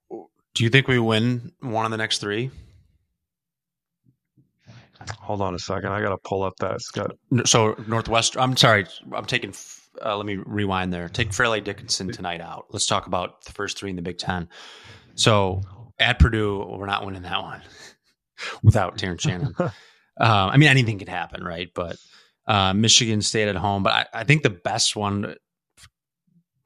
Do 0.09 0.63
you 0.63 0.69
think 0.69 0.87
we 0.87 0.99
win 0.99 1.51
one 1.61 1.85
of 1.85 1.91
the 1.91 1.97
next 1.97 2.19
three? 2.19 2.51
Hold 5.19 5.41
on 5.41 5.55
a 5.55 5.59
second. 5.59 5.91
I 5.91 6.01
got 6.01 6.09
to 6.09 6.17
pull 6.17 6.43
up 6.43 6.53
that. 6.59 6.79
Got... 6.93 7.11
So 7.47 7.75
Northwest. 7.87 8.37
I'm 8.37 8.55
sorry. 8.55 8.85
I'm 9.11 9.25
taking 9.25 9.53
uh, 10.03 10.15
let 10.17 10.25
me 10.25 10.35
rewind 10.35 10.93
there. 10.93 11.09
Take 11.09 11.33
Fairleigh 11.33 11.61
Dickinson 11.61 12.11
tonight 12.11 12.41
out. 12.41 12.65
Let's 12.71 12.85
talk 12.85 13.07
about 13.07 13.43
the 13.45 13.51
first 13.51 13.77
three 13.77 13.89
in 13.89 13.95
the 13.95 14.01
Big 14.01 14.17
Ten. 14.17 14.49
So 15.15 15.61
at 15.99 16.19
Purdue, 16.19 16.65
we're 16.77 16.85
not 16.85 17.05
winning 17.05 17.21
that 17.23 17.41
one 17.41 17.61
without 18.63 18.97
Terrence 18.97 19.21
Shannon. 19.23 19.53
uh, 19.59 19.69
I 20.19 20.57
mean, 20.57 20.69
anything 20.69 20.99
could 20.99 21.09
happen, 21.09 21.43
right? 21.43 21.69
But 21.73 21.97
uh, 22.47 22.73
Michigan 22.73 23.21
State 23.21 23.47
at 23.47 23.55
home. 23.55 23.83
But 23.83 23.93
I, 23.93 24.21
I 24.21 24.23
think 24.23 24.43
the 24.43 24.49
best 24.49 24.95
one 24.95 25.35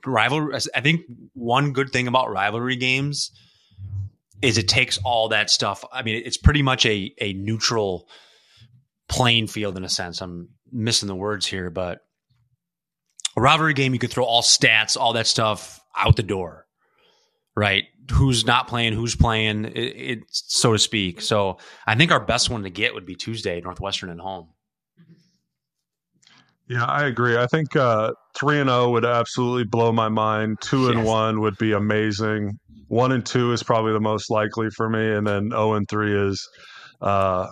rivalry. 0.05 0.57
I 0.75 0.81
think 0.81 1.01
one 1.33 1.73
good 1.73 1.91
thing 1.91 2.07
about 2.07 2.31
rivalry 2.31 2.75
games 2.75 3.31
is 4.41 4.57
it 4.57 4.67
takes 4.67 4.97
all 5.03 5.29
that 5.29 5.49
stuff. 5.49 5.83
I 5.91 6.03
mean, 6.03 6.21
it's 6.23 6.37
pretty 6.37 6.61
much 6.61 6.85
a 6.85 7.13
a 7.19 7.33
neutral 7.33 8.07
playing 9.09 9.47
field 9.47 9.77
in 9.77 9.83
a 9.83 9.89
sense. 9.89 10.21
I'm 10.21 10.49
missing 10.71 11.07
the 11.07 11.15
words 11.15 11.45
here, 11.45 11.69
but 11.69 12.01
a 13.35 13.41
rivalry 13.41 13.73
game, 13.73 13.93
you 13.93 13.99
could 13.99 14.11
throw 14.11 14.25
all 14.25 14.41
stats, 14.41 14.97
all 14.97 15.13
that 15.13 15.27
stuff 15.27 15.79
out 15.95 16.15
the 16.15 16.23
door, 16.23 16.66
right? 17.57 17.85
Who's 18.11 18.45
not 18.45 18.67
playing, 18.67 18.93
who's 18.93 19.15
playing, 19.15 19.65
it, 19.65 19.79
it, 19.79 20.19
so 20.29 20.73
to 20.73 20.79
speak. 20.79 21.19
So 21.19 21.57
I 21.85 21.95
think 21.95 22.11
our 22.11 22.23
best 22.23 22.49
one 22.49 22.63
to 22.63 22.69
get 22.69 22.93
would 22.93 23.05
be 23.05 23.15
Tuesday, 23.15 23.59
Northwestern 23.59 24.11
at 24.11 24.19
home. 24.19 24.49
Yeah, 26.69 26.85
I 26.85 27.05
agree. 27.07 27.35
I 27.35 27.47
think 27.47 27.75
uh, 27.75 28.11
three 28.37 28.59
and 28.59 28.69
zero 28.69 28.83
oh 28.83 28.91
would 28.91 29.05
absolutely 29.05 29.63
blow 29.63 29.91
my 29.91 30.07
mind. 30.07 30.57
Two 30.61 30.89
and 30.89 30.99
yes. 30.99 31.07
one 31.07 31.41
would 31.41 31.57
be 31.57 31.71
amazing. 31.71 32.59
One 32.89 33.11
and 33.11 33.25
two 33.25 33.53
is 33.53 33.63
probably 33.63 33.93
the 33.93 34.01
most 34.01 34.29
likely 34.29 34.69
for 34.69 34.89
me, 34.89 35.13
and 35.13 35.25
then 35.25 35.49
zero 35.49 35.73
and 35.73 35.87
three 35.89 36.13
is 36.13 36.47
uh, 37.01 37.47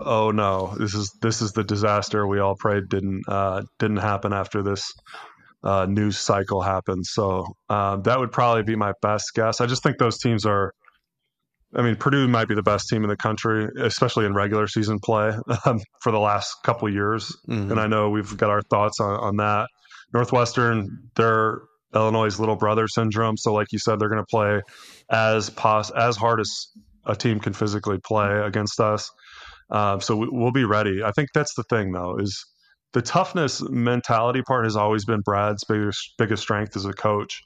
oh 0.00 0.32
no, 0.32 0.74
this 0.76 0.92
is 0.92 1.16
this 1.22 1.40
is 1.40 1.52
the 1.52 1.62
disaster 1.62 2.26
we 2.26 2.40
all 2.40 2.56
prayed 2.56 2.88
didn't 2.88 3.22
uh, 3.28 3.62
didn't 3.78 3.98
happen 3.98 4.32
after 4.32 4.62
this 4.62 4.92
uh, 5.62 5.86
news 5.86 6.18
cycle 6.18 6.62
happened. 6.62 7.06
So 7.06 7.46
um, 7.68 8.02
that 8.02 8.18
would 8.18 8.32
probably 8.32 8.62
be 8.62 8.76
my 8.76 8.92
best 9.02 9.32
guess. 9.34 9.60
I 9.60 9.66
just 9.66 9.82
think 9.82 9.98
those 9.98 10.18
teams 10.18 10.46
are. 10.46 10.72
I 11.74 11.82
mean, 11.82 11.96
Purdue 11.96 12.26
might 12.28 12.48
be 12.48 12.54
the 12.54 12.62
best 12.62 12.88
team 12.88 13.04
in 13.04 13.10
the 13.10 13.16
country, 13.16 13.68
especially 13.78 14.24
in 14.24 14.32
regular 14.32 14.66
season 14.66 15.00
play 15.00 15.36
um, 15.66 15.80
for 16.00 16.10
the 16.10 16.18
last 16.18 16.56
couple 16.64 16.90
years. 16.90 17.36
Mm-hmm. 17.46 17.72
And 17.72 17.78
I 17.78 17.86
know 17.86 18.08
we've 18.08 18.34
got 18.38 18.48
our 18.48 18.62
thoughts 18.62 19.00
on, 19.00 19.20
on 19.20 19.36
that. 19.36 19.68
Northwestern, 20.14 21.10
they're 21.14 21.60
Illinois' 21.94 22.38
little 22.38 22.56
brother 22.56 22.88
syndrome. 22.88 23.36
So, 23.36 23.52
like 23.52 23.66
you 23.72 23.78
said, 23.78 23.98
they're 23.98 24.08
going 24.08 24.22
to 24.22 24.26
play 24.30 24.62
as 25.10 25.50
pos- 25.50 25.90
as 25.90 26.16
hard 26.16 26.40
as 26.40 26.68
a 27.04 27.14
team 27.14 27.40
can 27.40 27.52
physically 27.52 27.98
play 28.02 28.40
against 28.40 28.80
us. 28.80 29.10
Um, 29.70 30.00
so 30.00 30.16
we, 30.16 30.28
we'll 30.30 30.52
be 30.52 30.64
ready. 30.64 31.02
I 31.02 31.12
think 31.12 31.30
that's 31.34 31.54
the 31.54 31.64
thing, 31.64 31.92
though, 31.92 32.16
is 32.18 32.46
the 32.92 33.02
toughness 33.02 33.62
mentality 33.68 34.42
part 34.42 34.64
has 34.64 34.76
always 34.76 35.04
been 35.04 35.20
Brad's 35.20 35.64
biggest 35.64 36.14
biggest 36.18 36.42
strength 36.42 36.76
as 36.76 36.84
a 36.84 36.92
coach. 36.92 37.42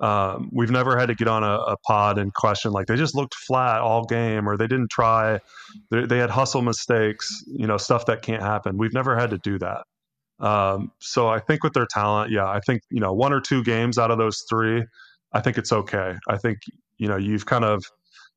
Um, 0.00 0.50
we've 0.52 0.70
never 0.70 0.98
had 0.98 1.06
to 1.06 1.14
get 1.14 1.28
on 1.28 1.44
a, 1.44 1.54
a, 1.54 1.76
pod 1.86 2.18
and 2.18 2.34
question 2.34 2.72
like 2.72 2.86
they 2.88 2.96
just 2.96 3.14
looked 3.14 3.32
flat 3.32 3.80
all 3.80 4.04
game 4.04 4.48
or 4.48 4.56
they 4.56 4.66
didn't 4.66 4.90
try. 4.90 5.38
They, 5.92 6.04
they, 6.04 6.18
had 6.18 6.30
hustle 6.30 6.62
mistakes, 6.62 7.30
you 7.46 7.68
know, 7.68 7.76
stuff 7.76 8.06
that 8.06 8.20
can't 8.20 8.42
happen. 8.42 8.76
We've 8.76 8.92
never 8.92 9.16
had 9.16 9.30
to 9.30 9.38
do 9.38 9.56
that. 9.60 9.84
Um, 10.40 10.90
so 10.98 11.28
I 11.28 11.38
think 11.38 11.62
with 11.62 11.74
their 11.74 11.86
talent, 11.86 12.32
yeah, 12.32 12.46
I 12.46 12.58
think 12.60 12.82
you 12.90 13.00
know 13.00 13.12
one 13.12 13.32
or 13.32 13.40
two 13.40 13.62
games 13.62 13.96
out 13.96 14.10
of 14.10 14.18
those 14.18 14.44
three, 14.50 14.84
I 15.32 15.40
think 15.40 15.58
it's 15.58 15.72
okay. 15.72 16.16
I 16.28 16.38
think 16.38 16.58
you 16.98 17.06
know 17.06 17.16
you've 17.16 17.46
kind 17.46 17.64
of 17.64 17.84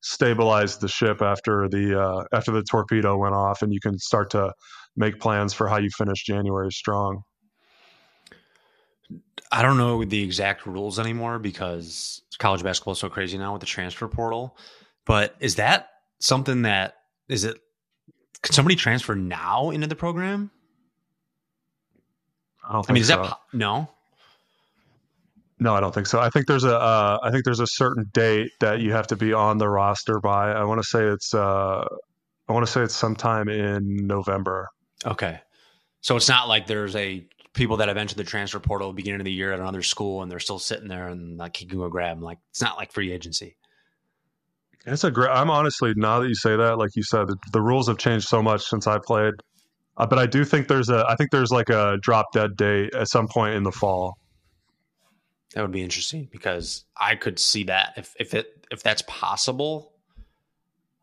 stabilized 0.02 0.82
the 0.82 0.88
ship 0.88 1.22
after 1.22 1.68
the 1.70 2.00
uh, 2.00 2.24
after 2.36 2.52
the 2.52 2.64
torpedo 2.64 3.18
went 3.18 3.36
off, 3.36 3.62
and 3.62 3.74
you 3.74 3.80
can 3.80 3.98
start 3.98 4.30
to 4.32 4.54
make 4.96 5.20
plans 5.20 5.54
for 5.54 5.68
how 5.68 5.78
you 5.78 5.90
finish 5.98 6.24
January 6.26 6.72
strong. 6.72 7.22
I 9.52 9.62
don't 9.62 9.78
know 9.78 10.04
the 10.04 10.22
exact 10.24 10.66
rules 10.66 11.00
anymore 11.00 11.40
because 11.40 12.22
college 12.38 12.64
basketball 12.64 12.94
is 12.94 13.00
so 13.00 13.10
crazy 13.10 13.38
now 13.38 13.54
with 13.54 13.62
the 13.62 13.66
transfer 13.66 14.08
portal. 14.08 14.58
But 15.06 15.36
is 15.40 15.56
that 15.56 15.90
something 16.20 16.64
that 16.64 16.96
is 17.30 17.46
it? 17.46 17.58
Could 18.42 18.54
somebody 18.54 18.76
transfer 18.76 19.16
now 19.16 19.70
into 19.70 19.88
the 19.88 19.96
program? 19.96 20.52
I, 22.68 22.74
don't 22.74 22.84
think. 22.84 22.92
I 22.92 22.94
mean, 22.94 23.02
is 23.02 23.08
so. 23.08 23.24
that 23.24 23.40
no? 23.54 23.90
No, 25.60 25.74
I 25.74 25.80
don't 25.80 25.94
think 25.94 26.08
so. 26.08 26.20
I 26.20 26.30
think 26.30 26.46
there's 26.48 26.64
a 26.64 26.78
uh, 26.78 27.20
I 27.24 27.32
think 27.32 27.44
there's 27.44 27.60
a 27.60 27.68
certain 27.68 28.06
date 28.14 28.52
that 28.60 28.80
you 28.80 28.92
have 28.92 29.08
to 29.08 29.16
be 29.16 29.34
on 29.34 29.58
the 29.58 29.68
roster 29.68 30.20
by. 30.20 30.52
I 30.52 30.64
want 30.64 30.82
to 30.82 30.88
say 30.88 31.04
it's 31.04 31.34
uh, 31.34 31.84
I 32.48 32.54
want 32.54 32.66
to 32.66 32.72
say 32.72 32.82
it's 32.82 32.96
sometime 32.96 33.50
in 33.50 34.06
November. 34.06 34.68
Okay, 35.06 35.40
so 36.02 36.16
it's 36.16 36.30
not 36.30 36.48
like 36.48 36.68
there's 36.68 36.96
a 36.96 37.26
people 37.54 37.78
that 37.78 37.88
have 37.88 37.98
entered 37.98 38.18
the 38.18 38.24
transfer 38.24 38.60
portal 38.60 38.94
beginning 38.94 39.20
of 39.20 39.26
the 39.26 39.32
year 39.32 39.52
at 39.52 39.60
another 39.60 39.82
school 39.82 40.22
and 40.22 40.32
they're 40.32 40.40
still 40.40 40.60
sitting 40.60 40.88
there 40.88 41.08
and 41.08 41.38
like 41.38 41.60
you 41.60 41.68
can 41.68 41.80
go 41.80 41.90
grab 41.90 42.18
them. 42.18 42.24
Like 42.24 42.38
it's 42.52 42.62
not 42.62 42.78
like 42.78 42.92
free 42.92 43.12
agency. 43.12 43.58
It's 44.86 45.04
a 45.04 45.12
great. 45.12 45.32
I'm 45.32 45.50
honestly 45.50 45.94
now 45.98 46.20
that 46.20 46.30
you 46.30 46.36
say 46.36 46.56
that, 46.56 46.78
like 46.78 46.96
you 46.96 47.04
said, 47.04 47.28
the, 47.28 47.36
the 47.52 47.62
rules 47.62 47.88
have 47.88 47.98
changed 47.98 48.28
so 48.28 48.42
much 48.42 48.64
since 48.64 48.88
I 48.88 49.00
played. 49.00 49.34
Uh, 49.98 50.06
but 50.06 50.20
I 50.20 50.28
do 50.28 50.46
think 50.46 50.68
there's 50.68 50.90
a 50.90 51.04
I 51.10 51.16
think 51.16 51.32
there's 51.32 51.52
like 51.52 51.70
a 51.70 51.98
drop 52.02 52.28
dead 52.32 52.56
date 52.56 52.94
at 52.94 53.10
some 53.10 53.28
point 53.28 53.56
in 53.56 53.64
the 53.64 53.72
fall. 53.72 54.18
That 55.54 55.62
would 55.62 55.72
be 55.72 55.82
interesting 55.82 56.28
because 56.32 56.84
I 56.96 57.16
could 57.16 57.40
see 57.40 57.64
that 57.66 57.94
if 57.98 58.14
if 58.20 58.34
it 58.34 58.68
if 58.70 58.84
that's 58.84 59.02
possible, 59.04 59.94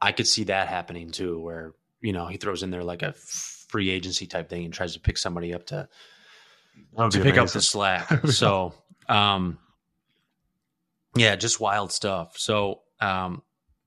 I 0.01 0.13
could 0.13 0.27
see 0.27 0.45
that 0.45 0.69
happening 0.69 1.11
too, 1.11 1.41
where 1.41 1.75
you 2.01 2.13
know 2.13 2.27
he 2.27 2.37
throws 2.37 2.63
in 2.63 2.71
there 2.71 2.85
like 2.85 3.03
a 3.03 3.15
free 3.15 3.91
agency 3.91 4.27
type 4.27 4.51
thing 4.51 4.65
and 4.65 4.75
tries 4.75 4.95
to 4.95 5.01
pick 5.01 5.17
somebody 5.17 5.55
up 5.55 5.67
to 5.67 5.89
to 6.97 7.09
pick 7.11 7.21
amazing. 7.21 7.39
up 7.39 7.49
the 7.51 7.63
slack. 7.63 8.27
so, 8.27 8.75
um, 9.09 9.59
yeah, 11.17 11.37
just 11.37 11.59
wild 11.59 11.91
stuff. 11.91 12.37
So, 12.37 12.83
um, 13.01 13.43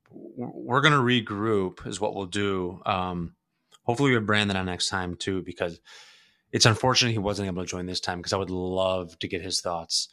we're 0.10 0.82
gonna 0.82 0.98
regroup 0.98 1.86
is 1.86 2.02
what 2.02 2.16
we'll 2.16 2.26
do. 2.26 2.82
Um, 2.86 3.36
hopefully 3.84 4.10
we 4.10 4.16
have 4.16 4.26
Brandon 4.26 4.58
on 4.58 4.66
next 4.66 4.90
time 4.90 5.16
too, 5.16 5.44
because 5.44 5.80
it's 6.52 6.66
unfortunate 6.66 7.12
he 7.12 7.20
wasn't 7.20 7.48
able 7.48 7.62
to 7.62 7.68
join 7.68 7.86
this 7.86 8.00
time 8.00 8.18
because 8.18 8.34
I 8.34 8.38
would 8.38 8.50
love 8.50 9.18
to 9.20 9.28
get 9.28 9.42
his 9.42 9.62
thoughts 9.62 10.10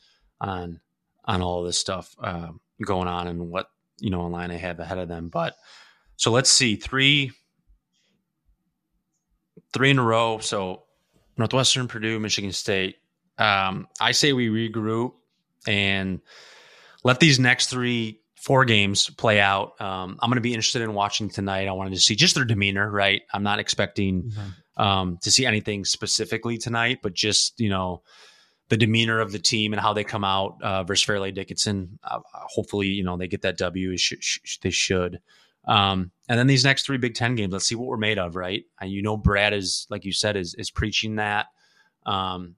on 0.48 0.80
on 1.24 1.42
all 1.42 1.62
this 1.62 1.78
stuff 1.78 2.14
uh, 2.22 2.48
going 2.84 3.08
on 3.08 3.26
and 3.26 3.50
what 3.50 3.68
you 3.98 4.10
know 4.10 4.20
online 4.20 4.50
I 4.50 4.56
have 4.56 4.80
ahead 4.80 4.98
of 4.98 5.08
them. 5.08 5.28
But 5.28 5.56
so 6.16 6.30
let's 6.30 6.50
see 6.50 6.76
three 6.76 7.32
three 9.72 9.90
in 9.90 9.98
a 9.98 10.02
row. 10.02 10.38
So 10.38 10.84
Northwestern, 11.36 11.88
Purdue, 11.88 12.20
Michigan 12.20 12.52
State. 12.52 12.96
Um, 13.38 13.88
I 14.00 14.12
say 14.12 14.32
we 14.32 14.48
regroup 14.48 15.12
and 15.66 16.20
let 17.02 17.20
these 17.20 17.40
next 17.40 17.68
three 17.68 18.20
four 18.36 18.66
games 18.66 19.08
play 19.08 19.40
out. 19.40 19.80
Um, 19.80 20.18
I'm 20.20 20.28
going 20.28 20.36
to 20.36 20.42
be 20.42 20.52
interested 20.52 20.82
in 20.82 20.92
watching 20.92 21.30
tonight. 21.30 21.66
I 21.66 21.72
wanted 21.72 21.94
to 21.94 22.00
see 22.00 22.14
just 22.14 22.34
their 22.34 22.44
demeanor, 22.44 22.90
right? 22.90 23.22
I'm 23.32 23.42
not 23.42 23.58
expecting 23.58 24.24
mm-hmm. 24.24 24.82
um, 24.82 25.18
to 25.22 25.30
see 25.30 25.46
anything 25.46 25.86
specifically 25.86 26.58
tonight, 26.58 26.98
but 27.02 27.14
just 27.14 27.58
you 27.58 27.70
know 27.70 28.02
the 28.68 28.76
demeanor 28.76 29.20
of 29.20 29.32
the 29.32 29.38
team 29.38 29.72
and 29.72 29.80
how 29.80 29.92
they 29.92 30.04
come 30.04 30.24
out 30.24 30.62
uh, 30.62 30.84
versus 30.84 31.04
Fairleigh 31.04 31.32
Dickinson. 31.32 31.98
Uh, 32.02 32.20
hopefully, 32.32 32.88
you 32.88 33.04
know 33.04 33.16
they 33.16 33.28
get 33.28 33.42
that 33.42 33.58
W. 33.58 33.96
Sh- 33.96 34.14
sh- 34.20 34.58
they 34.62 34.70
should. 34.70 35.20
Um, 35.66 36.10
and 36.28 36.38
then 36.38 36.46
these 36.46 36.64
next 36.64 36.84
three 36.84 36.98
Big 36.98 37.14
Ten 37.14 37.34
games, 37.34 37.52
let's 37.52 37.66
see 37.66 37.74
what 37.74 37.88
we're 37.88 37.96
made 37.96 38.18
of, 38.18 38.36
right? 38.36 38.64
And 38.80 38.90
you 38.90 39.02
know, 39.02 39.16
Brad 39.16 39.52
is 39.52 39.86
like 39.90 40.04
you 40.04 40.12
said 40.12 40.36
is 40.36 40.54
is 40.54 40.70
preaching 40.70 41.16
that 41.16 41.46
um, 42.06 42.56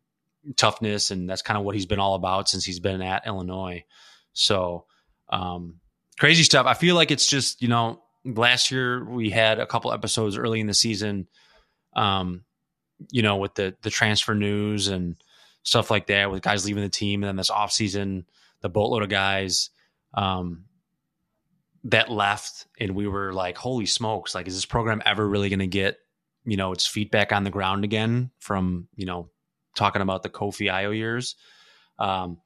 toughness, 0.57 1.11
and 1.11 1.29
that's 1.29 1.42
kind 1.42 1.59
of 1.59 1.64
what 1.64 1.75
he's 1.75 1.87
been 1.87 2.01
all 2.01 2.14
about 2.14 2.49
since 2.49 2.64
he's 2.64 2.81
been 2.81 3.03
at 3.03 3.27
Illinois. 3.27 3.85
So 4.33 4.87
um, 5.29 5.77
crazy 6.19 6.42
stuff. 6.42 6.66
I 6.66 6.75
feel 6.75 6.95
like 6.95 7.11
it's 7.11 7.29
just 7.29 7.62
you 7.62 7.69
know 7.69 8.03
last 8.25 8.71
year 8.71 9.05
we 9.05 9.31
had 9.31 9.59
a 9.59 9.66
couple 9.66 9.92
episodes 9.92 10.37
early 10.37 10.61
in 10.61 10.66
the 10.66 10.75
season, 10.75 11.29
um, 11.95 12.45
you 13.11 13.23
know, 13.23 13.37
with 13.37 13.55
the 13.55 13.75
the 13.83 13.90
transfer 13.90 14.35
news 14.35 14.88
and 14.88 15.16
stuff 15.66 15.90
like 15.90 16.07
that, 16.07 16.31
with 16.31 16.42
guys 16.42 16.64
leaving 16.64 16.85
the 16.85 16.88
team, 16.88 17.22
and 17.22 17.29
then 17.29 17.37
this 17.37 17.50
off 17.50 17.72
season, 17.72 18.24
the 18.61 18.68
boatload 18.68 19.02
of 19.02 19.09
guys 19.09 19.70
um, 20.14 20.64
that 21.85 22.09
left, 22.09 22.68
and 22.79 22.94
we 22.94 23.09
were 23.09 23.33
like, 23.33 23.59
holy 23.59 23.85
smokes, 23.85 24.33
like 24.35 24.46
is 24.46 24.55
this 24.55 24.64
program 24.64 25.02
ever 25.05 25.29
really 25.29 25.48
going 25.48 25.59
to 25.59 25.66
get 25.66 25.98
you 26.44 26.57
know 26.57 26.70
its 26.70 26.87
feedback 26.87 27.33
on 27.33 27.42
the 27.42 27.50
ground 27.50 27.83
again 27.83 28.31
from 28.38 28.87
you 28.94 29.07
know 29.07 29.29
talking 29.74 30.02
about 30.02 30.22
the 30.22 30.31
Kofi 30.31 30.70
Ayo 30.70 30.96
years. 30.96 31.35
Um, 31.98 32.38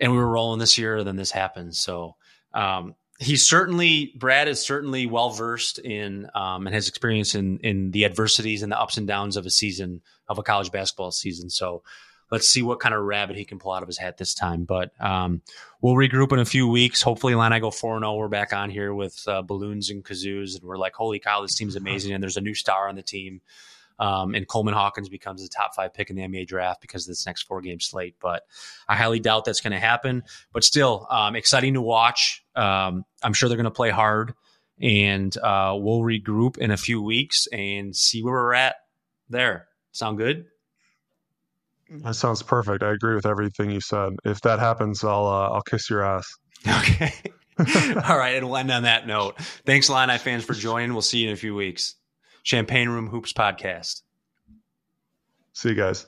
and 0.00 0.10
we 0.10 0.18
were 0.18 0.28
rolling 0.28 0.58
this 0.58 0.78
year, 0.78 1.04
then 1.04 1.16
this 1.16 1.30
happened. 1.30 1.74
So 1.74 2.16
um, 2.54 2.94
he's 3.18 3.46
certainly 3.46 4.14
Brad 4.16 4.48
is 4.48 4.64
certainly 4.64 5.04
well 5.04 5.30
versed 5.30 5.78
in 5.80 6.28
um, 6.34 6.66
and 6.66 6.74
has 6.74 6.88
experience 6.88 7.34
in 7.34 7.58
in 7.58 7.90
the 7.90 8.06
adversities 8.06 8.62
and 8.62 8.72
the 8.72 8.80
ups 8.80 8.96
and 8.96 9.06
downs 9.06 9.36
of 9.36 9.44
a 9.44 9.50
season 9.50 10.00
of 10.28 10.38
a 10.38 10.42
college 10.42 10.72
basketball 10.72 11.10
season. 11.10 11.50
So 11.50 11.82
let's 12.30 12.48
see 12.48 12.62
what 12.62 12.80
kind 12.80 12.94
of 12.94 13.02
rabbit 13.02 13.36
he 13.36 13.44
can 13.44 13.58
pull 13.58 13.72
out 13.72 13.82
of 13.82 13.88
his 13.88 13.98
hat 13.98 14.18
this 14.18 14.34
time. 14.34 14.64
But 14.64 14.90
um, 15.00 15.42
we'll 15.80 15.94
regroup 15.94 16.32
in 16.32 16.38
a 16.38 16.44
few 16.44 16.68
weeks. 16.68 17.02
Hopefully, 17.02 17.32
Illini 17.32 17.60
go 17.60 17.70
four 17.70 17.98
zero. 17.98 18.12
Oh. 18.12 18.16
We're 18.16 18.28
back 18.28 18.52
on 18.52 18.70
here 18.70 18.94
with 18.94 19.22
uh, 19.26 19.42
balloons 19.42 19.90
and 19.90 20.04
kazoos, 20.04 20.56
and 20.56 20.64
we're 20.64 20.76
like, 20.76 20.94
holy 20.94 21.18
cow, 21.18 21.42
this 21.42 21.54
team's 21.54 21.76
amazing, 21.76 22.12
and 22.12 22.22
there's 22.22 22.36
a 22.36 22.42
new 22.42 22.54
star 22.54 22.88
on 22.88 22.96
the 22.96 23.02
team. 23.02 23.40
Um, 24.00 24.34
and 24.36 24.46
Coleman 24.46 24.74
Hawkins 24.74 25.08
becomes 25.08 25.42
the 25.42 25.48
top 25.48 25.74
five 25.74 25.92
pick 25.92 26.08
in 26.08 26.14
the 26.14 26.22
NBA 26.22 26.46
draft 26.46 26.80
because 26.80 27.04
of 27.04 27.10
this 27.10 27.26
next 27.26 27.42
four 27.42 27.60
game 27.60 27.80
slate. 27.80 28.14
But 28.20 28.44
I 28.88 28.94
highly 28.94 29.18
doubt 29.18 29.44
that's 29.44 29.60
going 29.60 29.72
to 29.72 29.80
happen. 29.80 30.22
But 30.52 30.62
still, 30.62 31.06
um, 31.10 31.34
exciting 31.34 31.74
to 31.74 31.82
watch. 31.82 32.44
Um, 32.54 33.04
I'm 33.22 33.32
sure 33.32 33.48
they're 33.48 33.56
going 33.56 33.64
to 33.64 33.70
play 33.72 33.90
hard, 33.90 34.34
and 34.80 35.36
uh, 35.36 35.76
we'll 35.76 36.00
regroup 36.00 36.58
in 36.58 36.70
a 36.70 36.76
few 36.76 37.02
weeks 37.02 37.48
and 37.48 37.94
see 37.94 38.22
where 38.22 38.34
we're 38.34 38.54
at 38.54 38.76
there. 39.28 39.66
Sound 39.90 40.18
good? 40.18 40.46
That 41.90 42.14
sounds 42.14 42.42
perfect. 42.42 42.82
I 42.82 42.92
agree 42.92 43.14
with 43.14 43.26
everything 43.26 43.70
you 43.70 43.80
said. 43.80 44.14
If 44.24 44.40
that 44.42 44.58
happens, 44.58 45.02
I'll 45.02 45.26
uh, 45.26 45.48
I'll 45.50 45.62
kiss 45.62 45.88
your 45.90 46.02
ass. 46.04 46.26
Okay. 46.66 47.12
All 48.08 48.16
right, 48.16 48.34
and 48.36 48.46
we'll 48.46 48.56
end 48.56 48.70
on 48.70 48.84
that 48.84 49.06
note. 49.06 49.38
Thanks, 49.66 49.88
Illini 49.88 50.18
fans, 50.18 50.44
for 50.44 50.54
joining. 50.54 50.92
We'll 50.92 51.02
see 51.02 51.18
you 51.18 51.28
in 51.28 51.32
a 51.32 51.36
few 51.36 51.54
weeks. 51.54 51.96
Champaign 52.44 52.88
Room 52.88 53.08
Hoops 53.08 53.32
podcast. 53.32 54.02
See 55.54 55.70
you 55.70 55.74
guys. 55.74 56.06